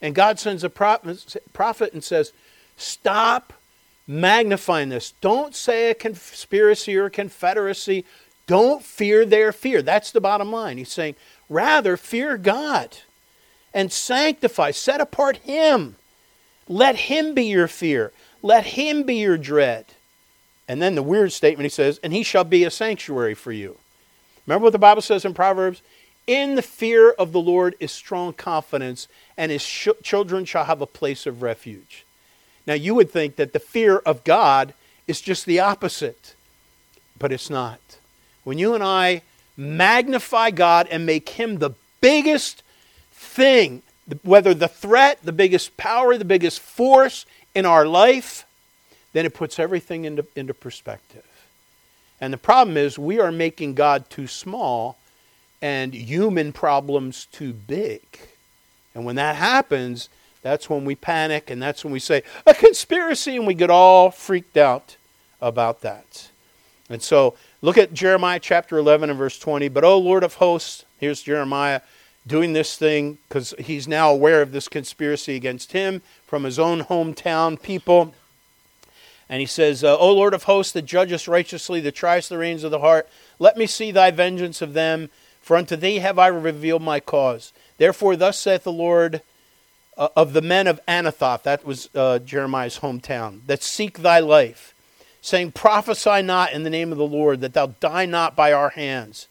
And 0.00 0.14
God 0.14 0.38
sends 0.38 0.64
a 0.64 0.70
prophet 0.70 1.92
and 1.92 2.04
says, 2.04 2.32
Stop 2.76 3.52
magnifying 4.06 4.88
this. 4.88 5.12
Don't 5.20 5.54
say 5.54 5.90
a 5.90 5.94
conspiracy 5.94 6.96
or 6.96 7.06
a 7.06 7.10
confederacy. 7.10 8.04
Don't 8.46 8.82
fear 8.82 9.26
their 9.26 9.52
fear. 9.52 9.82
That's 9.82 10.10
the 10.10 10.20
bottom 10.20 10.50
line. 10.50 10.78
He's 10.78 10.90
saying, 10.90 11.14
rather, 11.48 11.96
fear 11.96 12.38
God 12.38 12.96
and 13.74 13.92
sanctify, 13.92 14.70
set 14.72 15.00
apart 15.00 15.36
Him. 15.38 15.96
Let 16.70 16.94
Him 16.94 17.34
be 17.34 17.46
your 17.46 17.66
fear, 17.66 18.12
let 18.42 18.64
Him 18.64 19.02
be 19.02 19.16
your 19.16 19.36
dread. 19.36 19.86
And 20.68 20.80
then 20.80 20.94
the 20.94 21.02
weird 21.02 21.32
statement 21.32 21.64
he 21.64 21.68
says, 21.68 21.98
and 22.00 22.12
He 22.12 22.22
shall 22.22 22.44
be 22.44 22.62
a 22.62 22.70
sanctuary 22.70 23.34
for 23.34 23.50
you. 23.50 23.76
Remember 24.46 24.64
what 24.64 24.72
the 24.72 24.78
Bible 24.78 25.02
says 25.02 25.24
in 25.24 25.34
Proverbs? 25.34 25.82
In 26.28 26.54
the 26.54 26.62
fear 26.62 27.10
of 27.10 27.32
the 27.32 27.40
Lord 27.40 27.74
is 27.80 27.90
strong 27.90 28.32
confidence, 28.32 29.08
and 29.36 29.50
his 29.50 29.62
sh- 29.62 29.88
children 30.04 30.44
shall 30.44 30.64
have 30.64 30.80
a 30.80 30.86
place 30.86 31.26
of 31.26 31.42
refuge. 31.42 32.04
Now, 32.68 32.74
you 32.74 32.94
would 32.94 33.10
think 33.10 33.34
that 33.34 33.52
the 33.52 33.58
fear 33.58 33.98
of 33.98 34.22
God 34.22 34.72
is 35.08 35.20
just 35.20 35.46
the 35.46 35.58
opposite, 35.58 36.36
but 37.18 37.32
it's 37.32 37.50
not. 37.50 37.80
When 38.44 38.58
you 38.58 38.74
and 38.74 38.84
I 38.84 39.22
magnify 39.56 40.52
God 40.52 40.86
and 40.88 41.04
make 41.04 41.30
him 41.30 41.58
the 41.58 41.74
biggest 42.00 42.62
thing, 43.10 43.82
whether 44.22 44.54
the 44.54 44.68
threat, 44.68 45.18
the 45.22 45.32
biggest 45.32 45.76
power, 45.76 46.16
the 46.16 46.24
biggest 46.24 46.60
force 46.60 47.26
in 47.54 47.66
our 47.66 47.86
life, 47.86 48.44
then 49.12 49.26
it 49.26 49.34
puts 49.34 49.58
everything 49.58 50.04
into, 50.04 50.26
into 50.36 50.54
perspective. 50.54 51.24
And 52.20 52.32
the 52.32 52.38
problem 52.38 52.76
is, 52.76 52.98
we 52.98 53.18
are 53.18 53.32
making 53.32 53.74
God 53.74 54.08
too 54.10 54.26
small 54.26 54.98
and 55.62 55.94
human 55.94 56.52
problems 56.52 57.26
too 57.32 57.52
big. 57.52 58.02
And 58.94 59.04
when 59.04 59.16
that 59.16 59.36
happens, 59.36 60.08
that's 60.42 60.70
when 60.70 60.84
we 60.84 60.94
panic 60.94 61.50
and 61.50 61.62
that's 61.62 61.84
when 61.84 61.92
we 61.92 61.98
say, 61.98 62.22
a 62.46 62.54
conspiracy, 62.54 63.36
and 63.36 63.46
we 63.46 63.54
get 63.54 63.70
all 63.70 64.10
freaked 64.10 64.56
out 64.56 64.96
about 65.40 65.80
that. 65.82 66.28
And 66.88 67.02
so 67.02 67.34
look 67.62 67.78
at 67.78 67.92
Jeremiah 67.92 68.40
chapter 68.40 68.76
11 68.78 69.10
and 69.10 69.18
verse 69.18 69.38
20. 69.38 69.68
But, 69.68 69.84
O 69.84 69.98
Lord 69.98 70.24
of 70.24 70.34
hosts, 70.34 70.84
here's 70.98 71.22
Jeremiah 71.22 71.80
doing 72.26 72.52
this 72.52 72.76
thing 72.76 73.18
because 73.28 73.54
he's 73.58 73.88
now 73.88 74.10
aware 74.10 74.42
of 74.42 74.52
this 74.52 74.68
conspiracy 74.68 75.36
against 75.36 75.72
him 75.72 76.02
from 76.26 76.44
his 76.44 76.58
own 76.58 76.84
hometown 76.84 77.60
people. 77.60 78.14
And 79.28 79.40
he 79.40 79.46
says, 79.46 79.84
uh, 79.84 79.96
O 79.96 80.12
Lord 80.12 80.34
of 80.34 80.44
hosts, 80.44 80.72
that 80.72 80.82
judgest 80.82 81.28
righteously, 81.28 81.80
that 81.80 81.94
triest 81.94 82.28
the 82.28 82.38
reins 82.38 82.64
of 82.64 82.70
the 82.70 82.80
heart, 82.80 83.08
let 83.38 83.56
me 83.56 83.66
see 83.66 83.90
thy 83.90 84.10
vengeance 84.10 84.60
of 84.60 84.72
them, 84.72 85.08
for 85.40 85.56
unto 85.56 85.76
thee 85.76 85.98
have 85.98 86.18
I 86.18 86.26
revealed 86.26 86.82
my 86.82 87.00
cause. 87.00 87.52
Therefore, 87.78 88.16
thus 88.16 88.38
saith 88.38 88.64
the 88.64 88.72
Lord 88.72 89.22
uh, 89.96 90.08
of 90.16 90.32
the 90.32 90.42
men 90.42 90.66
of 90.66 90.80
Anathoth, 90.86 91.44
that 91.44 91.64
was 91.64 91.88
uh, 91.94 92.18
Jeremiah's 92.18 92.80
hometown, 92.80 93.40
that 93.46 93.62
seek 93.62 94.00
thy 94.00 94.18
life, 94.18 94.74
saying, 95.22 95.52
Prophesy 95.52 96.22
not 96.22 96.52
in 96.52 96.64
the 96.64 96.70
name 96.70 96.92
of 96.92 96.98
the 96.98 97.06
Lord, 97.06 97.40
that 97.40 97.54
thou 97.54 97.68
die 97.78 98.06
not 98.06 98.34
by 98.34 98.52
our 98.52 98.70
hands. 98.70 99.28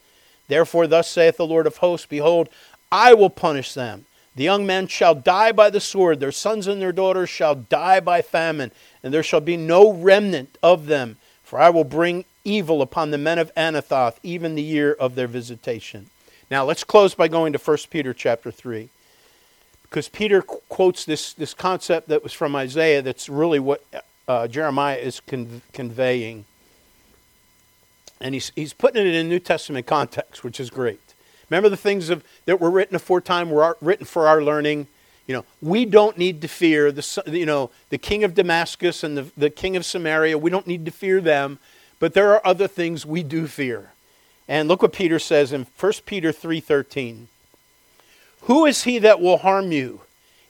Therefore, 0.48 0.88
thus 0.88 1.08
saith 1.08 1.36
the 1.36 1.46
Lord 1.46 1.66
of 1.66 1.76
hosts, 1.76 2.06
Behold, 2.06 2.48
I 2.92 3.14
will 3.14 3.30
punish 3.30 3.74
them. 3.74 4.06
The 4.36 4.44
young 4.44 4.64
men 4.64 4.86
shall 4.86 5.14
die 5.14 5.52
by 5.52 5.70
the 5.70 5.80
sword, 5.80 6.20
their 6.20 6.32
sons 6.32 6.66
and 6.66 6.80
their 6.80 6.92
daughters 6.92 7.28
shall 7.28 7.54
die 7.54 8.00
by 8.00 8.22
famine, 8.22 8.70
and 9.02 9.12
there 9.12 9.22
shall 9.22 9.40
be 9.40 9.56
no 9.56 9.92
remnant 9.92 10.56
of 10.62 10.86
them. 10.86 11.16
For 11.42 11.58
I 11.60 11.70
will 11.70 11.84
bring 11.84 12.24
evil 12.44 12.80
upon 12.80 13.10
the 13.10 13.18
men 13.18 13.38
of 13.38 13.54
Anathoth, 13.54 14.16
even 14.22 14.54
the 14.54 14.62
year 14.62 14.92
of 14.92 15.14
their 15.14 15.26
visitation. 15.26 16.08
Now 16.50 16.64
let's 16.64 16.84
close 16.84 17.14
by 17.14 17.28
going 17.28 17.52
to 17.52 17.58
1 17.58 17.76
Peter 17.90 18.14
chapter 18.14 18.50
3. 18.50 18.88
Because 19.82 20.08
Peter 20.08 20.42
qu- 20.42 20.60
quotes 20.68 21.04
this, 21.04 21.32
this 21.32 21.52
concept 21.52 22.08
that 22.08 22.22
was 22.22 22.32
from 22.32 22.54
Isaiah 22.54 23.02
that's 23.02 23.28
really 23.28 23.58
what 23.58 23.84
uh, 24.28 24.46
Jeremiah 24.46 24.96
is 24.96 25.20
con- 25.20 25.62
conveying. 25.72 26.44
And 28.20 28.34
he's, 28.34 28.52
he's 28.54 28.72
putting 28.72 29.04
it 29.04 29.14
in 29.14 29.28
New 29.28 29.40
Testament 29.40 29.86
context, 29.86 30.44
which 30.44 30.60
is 30.60 30.70
great. 30.70 31.09
Remember 31.50 31.68
the 31.68 31.76
things 31.76 32.08
of, 32.08 32.24
that 32.46 32.60
were 32.60 32.70
written 32.70 32.96
aforetime 32.96 33.50
were 33.50 33.76
written 33.80 34.06
for 34.06 34.28
our 34.28 34.42
learning. 34.42 34.86
You 35.26 35.34
know, 35.34 35.44
we 35.60 35.84
don't 35.84 36.16
need 36.16 36.40
to 36.42 36.48
fear 36.48 36.90
the, 36.92 37.22
you 37.26 37.46
know, 37.46 37.70
the 37.90 37.98
king 37.98 38.24
of 38.24 38.34
Damascus 38.34 39.04
and 39.04 39.16
the, 39.16 39.30
the 39.36 39.50
king 39.50 39.76
of 39.76 39.84
Samaria. 39.84 40.38
We 40.38 40.50
don't 40.50 40.66
need 40.66 40.84
to 40.86 40.90
fear 40.90 41.20
them. 41.20 41.58
But 41.98 42.14
there 42.14 42.32
are 42.32 42.44
other 42.46 42.66
things 42.66 43.04
we 43.04 43.22
do 43.22 43.46
fear. 43.46 43.90
And 44.48 44.68
look 44.68 44.82
what 44.82 44.92
Peter 44.92 45.18
says 45.18 45.52
in 45.52 45.66
1 45.78 45.92
Peter 46.06 46.32
3:13. 46.32 47.26
Who 48.42 48.64
is 48.64 48.84
he 48.84 48.98
that 48.98 49.20
will 49.20 49.38
harm 49.38 49.70
you 49.70 50.00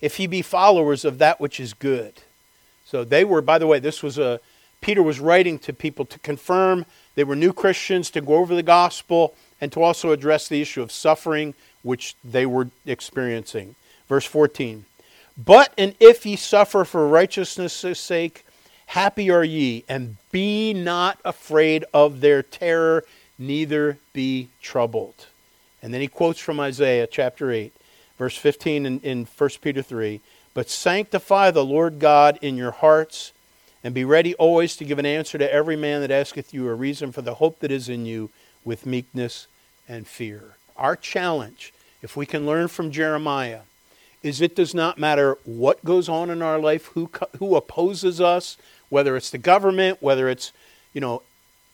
if 0.00 0.16
he 0.16 0.26
be 0.26 0.42
followers 0.42 1.04
of 1.04 1.18
that 1.18 1.40
which 1.40 1.58
is 1.58 1.74
good? 1.74 2.14
So 2.86 3.04
they 3.04 3.24
were 3.24 3.42
by 3.42 3.58
the 3.58 3.66
way, 3.66 3.78
this 3.78 4.02
was 4.02 4.16
a 4.16 4.40
Peter 4.80 5.02
was 5.02 5.20
writing 5.20 5.58
to 5.58 5.72
people 5.74 6.06
to 6.06 6.18
confirm 6.20 6.86
they 7.14 7.24
were 7.24 7.36
new 7.36 7.52
Christians 7.52 8.10
to 8.10 8.20
go 8.22 8.36
over 8.36 8.54
the 8.54 8.62
gospel 8.62 9.34
and 9.60 9.70
to 9.72 9.82
also 9.82 10.12
address 10.12 10.48
the 10.48 10.62
issue 10.62 10.82
of 10.82 10.92
suffering 10.92 11.54
which 11.82 12.16
they 12.24 12.46
were 12.46 12.68
experiencing. 12.86 13.74
Verse 14.08 14.24
14. 14.24 14.84
But 15.36 15.72
and 15.78 15.94
if 16.00 16.26
ye 16.26 16.36
suffer 16.36 16.84
for 16.84 17.06
righteousness' 17.08 17.98
sake, 17.98 18.44
happy 18.86 19.30
are 19.30 19.44
ye, 19.44 19.84
and 19.88 20.16
be 20.30 20.74
not 20.74 21.18
afraid 21.24 21.84
of 21.94 22.20
their 22.20 22.42
terror, 22.42 23.04
neither 23.38 23.98
be 24.12 24.48
troubled. 24.60 25.26
And 25.82 25.94
then 25.94 26.00
he 26.00 26.08
quotes 26.08 26.40
from 26.40 26.60
Isaiah 26.60 27.06
chapter 27.06 27.50
8, 27.50 27.72
verse 28.18 28.36
15 28.36 28.84
in, 28.84 29.00
in 29.00 29.26
1 29.26 29.50
Peter 29.62 29.82
3 29.82 30.20
But 30.52 30.68
sanctify 30.68 31.50
the 31.50 31.64
Lord 31.64 31.98
God 31.98 32.38
in 32.42 32.56
your 32.56 32.72
hearts, 32.72 33.32
and 33.82 33.94
be 33.94 34.04
ready 34.04 34.34
always 34.34 34.76
to 34.76 34.84
give 34.84 34.98
an 34.98 35.06
answer 35.06 35.38
to 35.38 35.52
every 35.52 35.76
man 35.76 36.02
that 36.02 36.10
asketh 36.10 36.52
you 36.52 36.68
a 36.68 36.74
reason 36.74 37.12
for 37.12 37.22
the 37.22 37.34
hope 37.34 37.60
that 37.60 37.70
is 37.70 37.88
in 37.88 38.04
you 38.04 38.28
with 38.64 38.86
meekness 38.86 39.46
and 39.88 40.06
fear. 40.06 40.56
Our 40.76 40.96
challenge, 40.96 41.72
if 42.02 42.16
we 42.16 42.26
can 42.26 42.46
learn 42.46 42.68
from 42.68 42.90
Jeremiah, 42.90 43.60
is 44.22 44.40
it 44.40 44.54
does 44.54 44.74
not 44.74 44.98
matter 44.98 45.38
what 45.44 45.84
goes 45.84 46.08
on 46.08 46.30
in 46.30 46.42
our 46.42 46.58
life, 46.58 46.86
who, 46.86 47.10
who 47.38 47.56
opposes 47.56 48.20
us, 48.20 48.56
whether 48.88 49.16
it's 49.16 49.30
the 49.30 49.38
government, 49.38 50.02
whether 50.02 50.28
it's, 50.28 50.52
you 50.92 51.00
know, 51.00 51.22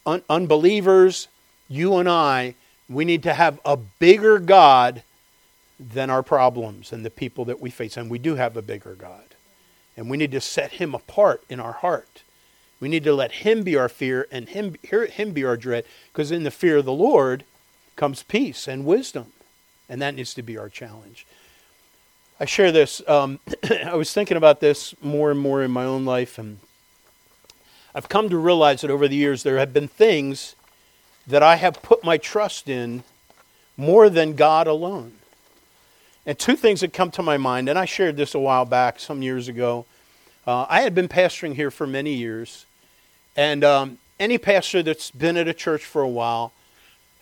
un- 0.05 0.23
unbelievers, 0.31 1.29
you 1.69 1.97
and 1.97 2.09
I, 2.09 2.55
we 2.89 3.05
need 3.05 3.25
to 3.25 3.35
have 3.35 3.59
a 3.65 3.77
bigger 3.77 4.39
God 4.39 5.03
than 5.79 6.09
our 6.09 6.23
problems 6.23 6.93
and 6.93 7.05
the 7.05 7.11
people 7.11 7.45
that 7.47 7.61
we 7.61 7.71
face. 7.71 7.97
And 7.97 8.11
we 8.11 8.19
do 8.19 8.37
have 8.37 8.57
a 8.57 8.63
bigger 8.63 8.95
God. 8.95 9.25
And 9.97 10.09
we 10.09 10.17
need 10.17 10.33
to 10.33 10.41
set 10.41 10.73
him 10.73 10.95
apart 10.95 11.43
in 11.49 11.59
our 11.59 11.73
heart. 11.73 12.23
We 12.81 12.89
need 12.89 13.05
to 13.05 13.15
let 13.15 13.33
him 13.33 13.63
be 13.63 13.77
our 13.77 13.89
fear 13.89 14.27
and 14.31 14.49
him, 14.49 14.77
him 14.83 15.33
be 15.33 15.45
our 15.45 15.57
dread. 15.57 15.85
Because 16.13 16.31
in 16.31 16.43
the 16.43 16.51
fear 16.51 16.79
of 16.79 16.85
the 16.85 16.93
Lord 16.93 17.45
comes 17.97 18.23
peace 18.23 18.69
and 18.69 18.85
wisdom. 18.85 19.33
And 19.89 20.03
that 20.03 20.15
needs 20.15 20.35
to 20.35 20.43
be 20.43 20.59
our 20.59 20.69
challenge. 20.69 21.27
I 22.39 22.45
share 22.45 22.71
this. 22.71 23.01
Um, 23.09 23.39
I 23.87 23.95
was 23.95 24.13
thinking 24.13 24.37
about 24.37 24.61
this 24.61 24.95
more 25.01 25.31
and 25.31 25.41
more 25.41 25.63
in 25.63 25.71
my 25.71 25.85
own 25.85 26.05
life. 26.05 26.39
And 26.39 26.59
I've 27.95 28.09
come 28.09 28.29
to 28.29 28.37
realize 28.37 28.83
that 28.83 28.91
over 28.91 29.09
the 29.09 29.17
years 29.17 29.43
there 29.43 29.59
have 29.59 29.73
been 29.73 29.89
things 29.89 30.55
that 31.27 31.43
I 31.43 31.57
have 31.57 31.83
put 31.83 32.05
my 32.05 32.19
trust 32.19 32.69
in 32.69 33.05
more 33.77 34.11
than 34.11 34.35
God 34.35 34.67
alone. 34.67 35.13
And 36.27 36.39
two 36.39 36.57
things 36.57 36.81
that 36.81 36.93
come 36.93 37.11
to 37.13 37.23
my 37.23 37.37
mind, 37.37 37.69
and 37.69 37.79
I 37.79 37.85
shared 37.85 38.17
this 38.17 38.35
a 38.35 38.39
while 38.39 38.65
back, 38.65 38.99
some 38.99 39.23
years 39.23 39.49
ago. 39.49 39.87
Uh, 40.47 40.67
I 40.69 40.83
had 40.83 40.95
been 40.95 41.09
pastoring 41.09 41.55
here 41.55 41.71
for 41.71 41.87
many 41.87 42.15
years, 42.15 42.66
and 43.37 43.63
um, 43.63 43.99
any 44.19 44.39
pastor 44.39 44.83
that's 44.83 45.11
been 45.11 45.37
at 45.37 45.47
a 45.47 45.55
church 45.55 45.85
for 45.85 46.03
a 46.03 46.09
while 46.09 46.53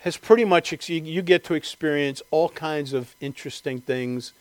has 0.00 0.16
pretty 0.16 0.44
much, 0.44 0.88
you 0.88 1.22
get 1.22 1.44
to 1.44 1.54
experience 1.54 2.22
all 2.30 2.50
kinds 2.50 2.92
of 2.92 3.16
interesting 3.20 3.80
things, 3.80 4.32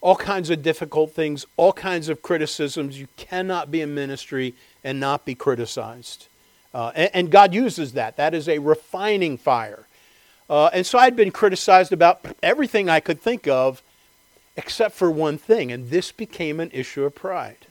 all 0.00 0.16
kinds 0.16 0.48
of 0.50 0.62
difficult 0.62 1.12
things, 1.12 1.46
all 1.56 1.72
kinds 1.72 2.08
of 2.08 2.22
criticisms. 2.22 2.98
You 2.98 3.06
cannot 3.16 3.70
be 3.70 3.82
in 3.82 3.94
ministry 3.94 4.54
and 4.82 4.98
not 4.98 5.24
be 5.24 5.34
criticized. 5.34 6.26
Uh, 6.72 6.92
and, 6.94 7.10
and, 7.12 7.30
God 7.30 7.54
uses 7.54 7.92
that. 7.94 8.16
That 8.16 8.34
is 8.34 8.48
a 8.48 8.58
refining 8.58 9.36
fire. 9.38 9.86
Uh, 10.48 10.70
and 10.72 10.86
so 10.86 10.98
I'd 10.98 11.16
been 11.16 11.30
criticized 11.30 11.92
about 11.92 12.24
everything 12.42 12.88
I 12.88 13.00
could 13.00 13.20
think 13.20 13.46
of 13.46 13.82
except 14.56 14.94
for 14.94 15.10
one 15.10 15.38
thing, 15.38 15.70
and 15.70 15.88
this 15.90 16.12
became 16.12 16.60
an 16.60 16.70
issue 16.72 17.04
of 17.04 17.14
pride. 17.14 17.66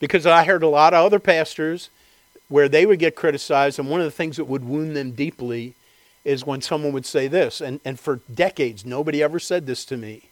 Because 0.00 0.26
I 0.26 0.44
heard 0.44 0.62
a 0.62 0.68
lot 0.68 0.92
of 0.92 1.04
other 1.04 1.20
pastors 1.20 1.88
where 2.54 2.68
they 2.68 2.86
would 2.86 3.00
get 3.00 3.16
criticized, 3.16 3.80
and 3.80 3.90
one 3.90 3.98
of 3.98 4.04
the 4.04 4.12
things 4.12 4.36
that 4.36 4.44
would 4.44 4.64
wound 4.64 4.96
them 4.96 5.10
deeply 5.10 5.74
is 6.24 6.46
when 6.46 6.62
someone 6.62 6.92
would 6.92 7.04
say 7.04 7.26
this. 7.26 7.60
And, 7.60 7.80
and 7.84 7.98
for 7.98 8.20
decades, 8.32 8.86
nobody 8.86 9.24
ever 9.24 9.40
said 9.40 9.66
this 9.66 9.84
to 9.86 9.96
me. 9.96 10.28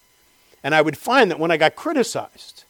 And 0.62 0.72
I 0.72 0.82
would 0.82 0.96
find 0.96 1.32
that 1.32 1.40
when 1.40 1.50
I 1.50 1.56
got 1.56 1.74
criticized, 1.74 2.62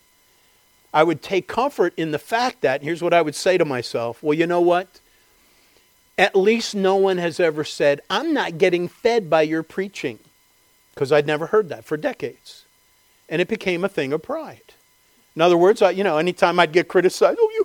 I 0.94 1.02
would 1.04 1.20
take 1.20 1.48
comfort 1.48 1.92
in 1.98 2.12
the 2.12 2.18
fact 2.18 2.62
that, 2.62 2.82
here's 2.82 3.02
what 3.02 3.12
I 3.12 3.20
would 3.20 3.34
say 3.34 3.58
to 3.58 3.66
myself 3.66 4.22
well, 4.22 4.32
you 4.32 4.46
know 4.46 4.62
what? 4.62 5.00
at 6.18 6.36
least 6.36 6.74
no 6.74 6.96
one 6.96 7.18
has 7.18 7.38
ever 7.38 7.64
said, 7.64 8.00
I'm 8.08 8.32
not 8.32 8.56
getting 8.56 8.88
fed 8.88 9.28
by 9.28 9.42
your 9.42 9.62
preaching. 9.62 10.18
Because 10.94 11.10
I'd 11.10 11.26
never 11.26 11.46
heard 11.46 11.68
that 11.68 11.84
for 11.84 11.96
decades. 11.96 12.64
And 13.28 13.42
it 13.42 13.48
became 13.48 13.84
a 13.84 13.88
thing 13.88 14.12
of 14.12 14.22
pride. 14.22 14.74
In 15.34 15.42
other 15.42 15.56
words, 15.56 15.82
I, 15.82 15.90
you 15.90 16.04
know, 16.04 16.18
anytime 16.18 16.60
I'd 16.60 16.72
get 16.72 16.88
criticized, 16.88 17.38
oh, 17.40 17.50
you. 17.54 17.61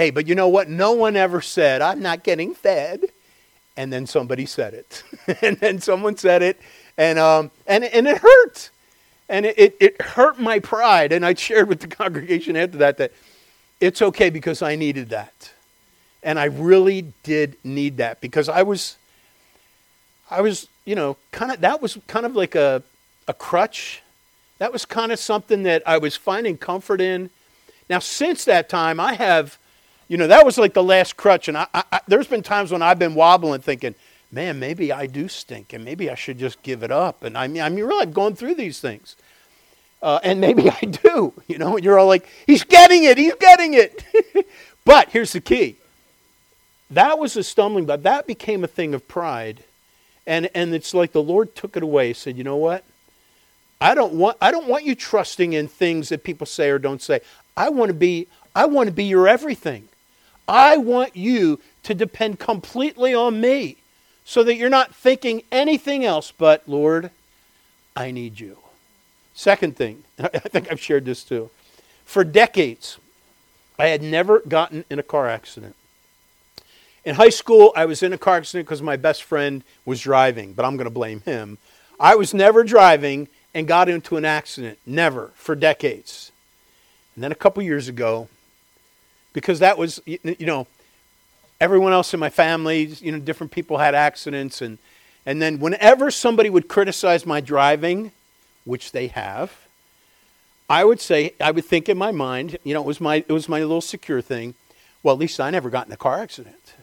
Hey, 0.00 0.08
but 0.08 0.26
you 0.26 0.34
know 0.34 0.48
what? 0.48 0.70
No 0.70 0.92
one 0.92 1.14
ever 1.14 1.42
said, 1.42 1.82
I'm 1.82 2.00
not 2.00 2.22
getting 2.22 2.54
fed. 2.54 3.04
And 3.76 3.92
then 3.92 4.06
somebody 4.06 4.46
said 4.46 4.72
it. 4.72 5.02
and 5.42 5.58
then 5.58 5.78
someone 5.78 6.16
said 6.16 6.40
it. 6.40 6.58
And, 6.96 7.18
um, 7.18 7.50
and, 7.66 7.84
and 7.84 8.08
it 8.08 8.16
hurt. 8.16 8.70
And 9.28 9.44
it, 9.44 9.58
it, 9.58 9.76
it 9.78 10.00
hurt 10.00 10.40
my 10.40 10.58
pride. 10.58 11.12
And 11.12 11.22
I 11.22 11.34
shared 11.34 11.68
with 11.68 11.80
the 11.80 11.86
congregation 12.02 12.56
after 12.56 12.78
that 12.78 12.96
that 12.96 13.12
it's 13.78 14.00
okay 14.00 14.30
because 14.30 14.62
I 14.62 14.74
needed 14.74 15.10
that. 15.10 15.52
And 16.22 16.40
I 16.40 16.46
really 16.46 17.12
did 17.22 17.58
need 17.62 17.98
that 17.98 18.22
because 18.22 18.48
I 18.48 18.62
was, 18.62 18.96
I 20.30 20.40
was, 20.40 20.66
you 20.86 20.94
know, 20.94 21.18
kind 21.30 21.52
of, 21.52 21.60
that 21.60 21.82
was 21.82 21.98
kind 22.06 22.24
of 22.24 22.34
like 22.34 22.54
a, 22.54 22.82
a 23.28 23.34
crutch. 23.34 24.00
That 24.60 24.72
was 24.72 24.86
kind 24.86 25.12
of 25.12 25.18
something 25.18 25.64
that 25.64 25.82
I 25.84 25.98
was 25.98 26.16
finding 26.16 26.56
comfort 26.56 27.02
in. 27.02 27.28
Now, 27.90 27.98
since 27.98 28.46
that 28.46 28.70
time, 28.70 28.98
I 28.98 29.12
have, 29.12 29.58
you 30.10 30.16
know, 30.16 30.26
that 30.26 30.44
was 30.44 30.58
like 30.58 30.74
the 30.74 30.82
last 30.82 31.16
crutch. 31.16 31.46
And 31.46 31.56
I, 31.56 31.68
I, 31.72 32.00
there's 32.08 32.26
been 32.26 32.42
times 32.42 32.72
when 32.72 32.82
I've 32.82 32.98
been 32.98 33.14
wobbling 33.14 33.60
thinking, 33.60 33.94
man, 34.32 34.58
maybe 34.58 34.92
I 34.92 35.06
do 35.06 35.28
stink 35.28 35.72
and 35.72 35.84
maybe 35.84 36.10
I 36.10 36.16
should 36.16 36.36
just 36.36 36.60
give 36.64 36.82
it 36.82 36.90
up. 36.90 37.22
And 37.22 37.38
I 37.38 37.46
mean, 37.46 37.62
I 37.62 37.68
mean, 37.68 37.84
really, 37.84 38.02
I've 38.02 38.12
gone 38.12 38.34
through 38.34 38.56
these 38.56 38.80
things. 38.80 39.14
Uh, 40.02 40.18
and 40.24 40.40
maybe 40.40 40.68
I 40.68 40.80
do, 41.04 41.32
you 41.46 41.58
know, 41.58 41.76
and 41.76 41.84
you're 41.84 41.96
all 41.96 42.08
like, 42.08 42.28
he's 42.44 42.64
getting 42.64 43.04
it, 43.04 43.18
he's 43.18 43.36
getting 43.36 43.74
it. 43.74 44.04
but 44.84 45.10
here's 45.10 45.32
the 45.32 45.40
key 45.40 45.76
that 46.90 47.20
was 47.20 47.36
a 47.36 47.44
stumbling 47.44 47.86
block. 47.86 48.02
That 48.02 48.26
became 48.26 48.64
a 48.64 48.66
thing 48.66 48.94
of 48.94 49.06
pride. 49.06 49.62
And, 50.26 50.50
and 50.56 50.74
it's 50.74 50.92
like 50.92 51.12
the 51.12 51.22
Lord 51.22 51.54
took 51.54 51.76
it 51.76 51.84
away, 51.84 52.14
said, 52.14 52.36
you 52.36 52.42
know 52.42 52.56
what? 52.56 52.82
I 53.80 53.94
don't 53.94 54.14
want 54.14 54.36
I 54.42 54.50
don't 54.50 54.66
want 54.66 54.84
you 54.84 54.96
trusting 54.96 55.52
in 55.52 55.68
things 55.68 56.08
that 56.08 56.24
people 56.24 56.46
say 56.46 56.68
or 56.68 56.80
don't 56.80 57.00
say. 57.00 57.20
I 57.56 57.68
want 57.68 57.90
to 57.90 57.94
be 57.94 58.26
I 58.56 58.66
want 58.66 58.88
to 58.88 58.92
be 58.92 59.04
your 59.04 59.28
everything. 59.28 59.88
I 60.50 60.78
want 60.78 61.14
you 61.14 61.60
to 61.84 61.94
depend 61.94 62.40
completely 62.40 63.14
on 63.14 63.40
me 63.40 63.76
so 64.24 64.42
that 64.42 64.56
you're 64.56 64.68
not 64.68 64.92
thinking 64.92 65.44
anything 65.52 66.04
else 66.04 66.32
but 66.32 66.68
Lord, 66.68 67.12
I 67.96 68.10
need 68.10 68.40
you. 68.40 68.58
Second 69.32 69.76
thing, 69.76 70.02
I 70.18 70.40
think 70.40 70.70
I've 70.70 70.80
shared 70.80 71.04
this 71.04 71.22
too. 71.22 71.50
For 72.04 72.24
decades, 72.24 72.98
I 73.78 73.86
had 73.86 74.02
never 74.02 74.40
gotten 74.40 74.84
in 74.90 74.98
a 74.98 75.04
car 75.04 75.28
accident. 75.28 75.76
In 77.04 77.14
high 77.14 77.30
school, 77.30 77.72
I 77.76 77.86
was 77.86 78.02
in 78.02 78.12
a 78.12 78.18
car 78.18 78.36
accident 78.38 78.66
because 78.66 78.82
my 78.82 78.96
best 78.96 79.22
friend 79.22 79.62
was 79.84 80.00
driving, 80.00 80.52
but 80.52 80.64
I'm 80.64 80.76
going 80.76 80.84
to 80.84 80.90
blame 80.90 81.20
him. 81.20 81.58
I 82.00 82.16
was 82.16 82.34
never 82.34 82.64
driving 82.64 83.28
and 83.54 83.68
got 83.68 83.88
into 83.88 84.16
an 84.16 84.24
accident. 84.24 84.78
Never, 84.84 85.30
for 85.34 85.54
decades. 85.54 86.32
And 87.14 87.22
then 87.22 87.30
a 87.30 87.36
couple 87.36 87.62
years 87.62 87.86
ago, 87.86 88.28
because 89.32 89.60
that 89.60 89.78
was, 89.78 90.00
you 90.06 90.18
know, 90.40 90.66
everyone 91.60 91.92
else 91.92 92.14
in 92.14 92.20
my 92.20 92.30
family, 92.30 92.84
you 92.84 93.12
know, 93.12 93.18
different 93.18 93.52
people 93.52 93.78
had 93.78 93.94
accidents. 93.94 94.62
And, 94.62 94.78
and 95.26 95.40
then 95.40 95.60
whenever 95.60 96.10
somebody 96.10 96.50
would 96.50 96.68
criticize 96.68 97.26
my 97.26 97.40
driving, 97.40 98.12
which 98.64 98.92
they 98.92 99.08
have, 99.08 99.52
I 100.68 100.84
would 100.84 101.00
say, 101.00 101.34
I 101.40 101.50
would 101.50 101.64
think 101.64 101.88
in 101.88 101.98
my 101.98 102.12
mind, 102.12 102.56
you 102.64 102.74
know, 102.74 102.80
it 102.80 102.86
was 102.86 103.00
my, 103.00 103.16
it 103.16 103.32
was 103.32 103.48
my 103.48 103.60
little 103.60 103.80
secure 103.80 104.20
thing. 104.20 104.54
Well, 105.02 105.14
at 105.14 105.20
least 105.20 105.40
I 105.40 105.50
never 105.50 105.70
got 105.70 105.86
in 105.86 105.92
a 105.92 105.96
car 105.96 106.20
accident. 106.20 106.74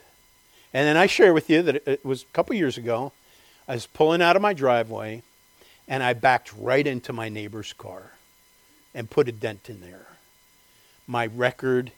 And 0.74 0.86
then 0.86 0.98
I 0.98 1.08
share 1.08 1.34
with 1.34 1.50
you 1.50 1.62
that 1.64 1.88
it 1.88 2.06
was 2.06 2.24
a 2.24 2.34
couple 2.34 2.56
years 2.56 2.78
ago. 2.78 3.14
I 3.68 3.74
was 3.74 3.88
pulling 3.88 4.22
out 4.22 4.36
of 4.36 4.42
my 4.42 4.54
driveway 4.54 5.24
and 5.88 6.04
I 6.04 6.14
backed 6.14 6.52
right 6.58 6.86
into 6.86 7.14
my 7.14 7.30
neighbor's 7.30 7.74
car 7.74 8.12
and 8.94 9.10
put 9.10 9.30
a 9.30 9.32
dent 9.32 9.70
in 9.70 9.80
there. 9.82 10.08
My 11.08 11.28
record 11.28 11.92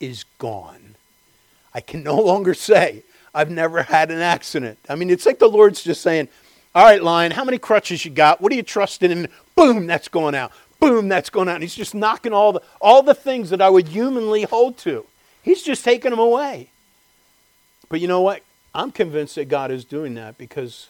is 0.00 0.24
gone. 0.38 0.96
I 1.74 1.80
can 1.80 2.02
no 2.04 2.20
longer 2.20 2.54
say 2.54 3.02
I've 3.34 3.50
never 3.50 3.82
had 3.82 4.10
an 4.10 4.20
accident. 4.20 4.78
I 4.88 4.94
mean, 4.94 5.10
it's 5.10 5.26
like 5.26 5.38
the 5.38 5.48
Lord's 5.48 5.84
just 5.84 6.00
saying, 6.00 6.28
All 6.74 6.84
right, 6.84 7.02
Lion, 7.02 7.32
how 7.32 7.44
many 7.44 7.58
crutches 7.58 8.04
you 8.04 8.10
got? 8.10 8.40
What 8.40 8.50
are 8.50 8.54
you 8.54 8.62
trusting 8.62 9.10
in? 9.10 9.28
Boom, 9.54 9.86
that's 9.86 10.08
going 10.08 10.34
out. 10.34 10.52
Boom, 10.80 11.08
that's 11.08 11.30
going 11.30 11.48
out. 11.48 11.56
And 11.56 11.62
he's 11.62 11.74
just 11.74 11.94
knocking 11.94 12.32
all 12.32 12.52
the 12.52 12.62
all 12.80 13.02
the 13.02 13.14
things 13.14 13.50
that 13.50 13.60
I 13.60 13.68
would 13.68 13.88
humanly 13.88 14.44
hold 14.44 14.78
to. 14.78 15.04
He's 15.42 15.62
just 15.62 15.84
taking 15.84 16.10
them 16.10 16.18
away. 16.18 16.70
But 17.88 18.00
you 18.00 18.08
know 18.08 18.22
what? 18.22 18.42
I'm 18.74 18.90
convinced 18.90 19.36
that 19.36 19.48
God 19.48 19.70
is 19.70 19.84
doing 19.84 20.14
that 20.14 20.38
because 20.38 20.88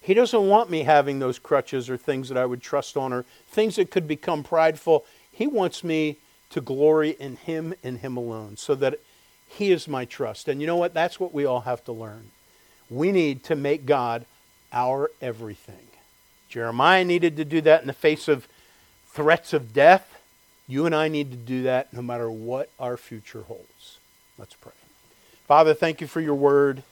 He 0.00 0.14
doesn't 0.14 0.48
want 0.48 0.70
me 0.70 0.82
having 0.82 1.18
those 1.18 1.38
crutches 1.38 1.88
or 1.88 1.96
things 1.96 2.28
that 2.28 2.38
I 2.38 2.44
would 2.44 2.60
trust 2.60 2.96
on 2.96 3.12
or 3.12 3.24
things 3.48 3.76
that 3.76 3.90
could 3.90 4.06
become 4.06 4.42
prideful. 4.42 5.04
He 5.32 5.46
wants 5.46 5.82
me 5.82 6.18
to 6.54 6.60
glory 6.60 7.10
in 7.10 7.36
Him 7.36 7.74
and 7.82 7.98
Him 7.98 8.16
alone 8.16 8.56
so 8.56 8.74
that 8.76 8.98
He 9.46 9.70
is 9.70 9.86
my 9.86 10.04
trust. 10.04 10.48
And 10.48 10.60
you 10.60 10.66
know 10.66 10.76
what? 10.76 10.94
That's 10.94 11.20
what 11.20 11.34
we 11.34 11.44
all 11.44 11.60
have 11.60 11.84
to 11.84 11.92
learn. 11.92 12.30
We 12.88 13.12
need 13.12 13.44
to 13.44 13.56
make 13.56 13.86
God 13.86 14.24
our 14.72 15.10
everything. 15.20 15.88
Jeremiah 16.48 17.04
needed 17.04 17.36
to 17.36 17.44
do 17.44 17.60
that 17.62 17.80
in 17.80 17.86
the 17.86 17.92
face 17.92 18.28
of 18.28 18.46
threats 19.08 19.52
of 19.52 19.72
death. 19.72 20.20
You 20.66 20.86
and 20.86 20.94
I 20.94 21.08
need 21.08 21.30
to 21.30 21.36
do 21.36 21.64
that 21.64 21.92
no 21.92 22.02
matter 22.02 22.30
what 22.30 22.70
our 22.78 22.96
future 22.96 23.42
holds. 23.42 23.98
Let's 24.38 24.54
pray. 24.54 24.72
Father, 25.46 25.74
thank 25.74 26.00
you 26.00 26.06
for 26.06 26.20
your 26.20 26.34
word. 26.34 26.82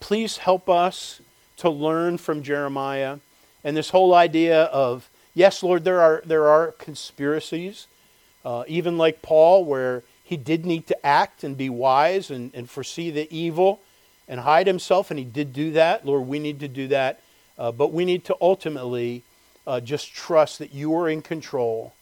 Please 0.00 0.38
help 0.38 0.68
us 0.68 1.20
to 1.58 1.70
learn 1.70 2.18
from 2.18 2.42
Jeremiah 2.42 3.18
and 3.64 3.76
this 3.76 3.90
whole 3.90 4.14
idea 4.14 4.64
of 4.64 5.08
yes, 5.34 5.62
Lord, 5.62 5.84
there 5.84 6.00
are 6.00 6.22
there 6.24 6.46
are 6.46 6.72
conspiracies, 6.72 7.88
uh, 8.46 8.64
even 8.66 8.96
like 8.96 9.20
Paul, 9.20 9.66
where 9.66 10.02
he 10.24 10.38
did 10.38 10.64
need 10.64 10.86
to 10.86 11.06
act 11.06 11.44
and 11.44 11.56
be 11.56 11.68
wise 11.68 12.30
and, 12.30 12.50
and 12.54 12.70
foresee 12.70 13.10
the 13.10 13.28
evil 13.36 13.80
and 14.26 14.40
hide 14.40 14.66
himself, 14.66 15.10
and 15.10 15.18
he 15.18 15.24
did 15.24 15.52
do 15.52 15.72
that. 15.72 16.06
Lord, 16.06 16.26
we 16.26 16.38
need 16.38 16.60
to 16.60 16.68
do 16.68 16.88
that, 16.88 17.20
uh, 17.58 17.72
but 17.72 17.92
we 17.92 18.04
need 18.04 18.24
to 18.24 18.36
ultimately 18.40 19.22
uh, 19.66 19.80
just 19.80 20.14
trust 20.14 20.60
that 20.60 20.72
you 20.72 20.94
are 20.94 21.10
in 21.10 21.20
control 21.20 21.92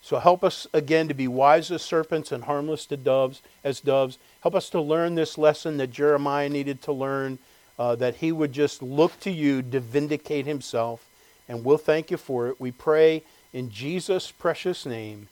so 0.00 0.18
help 0.18 0.44
us 0.44 0.66
again 0.72 1.08
to 1.08 1.14
be 1.14 1.28
wise 1.28 1.70
as 1.70 1.82
serpents 1.82 2.32
and 2.32 2.44
harmless 2.44 2.86
to 2.86 2.96
doves 2.96 3.42
as 3.64 3.80
doves. 3.80 4.18
Help 4.40 4.54
us 4.54 4.70
to 4.70 4.80
learn 4.80 5.14
this 5.14 5.36
lesson 5.36 5.76
that 5.78 5.90
Jeremiah 5.90 6.48
needed 6.48 6.80
to 6.82 6.92
learn, 6.92 7.38
uh, 7.78 7.94
that 7.96 8.16
he 8.16 8.32
would 8.32 8.52
just 8.52 8.82
look 8.82 9.18
to 9.20 9.30
you 9.30 9.60
to 9.62 9.80
vindicate 9.80 10.46
himself. 10.46 11.04
And 11.48 11.64
we'll 11.64 11.78
thank 11.78 12.10
you 12.10 12.16
for 12.16 12.48
it. 12.48 12.60
We 12.60 12.70
pray 12.70 13.22
in 13.52 13.70
Jesus' 13.70 14.30
precious 14.30 14.86
name. 14.86 15.28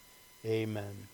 Amen. 0.46 1.04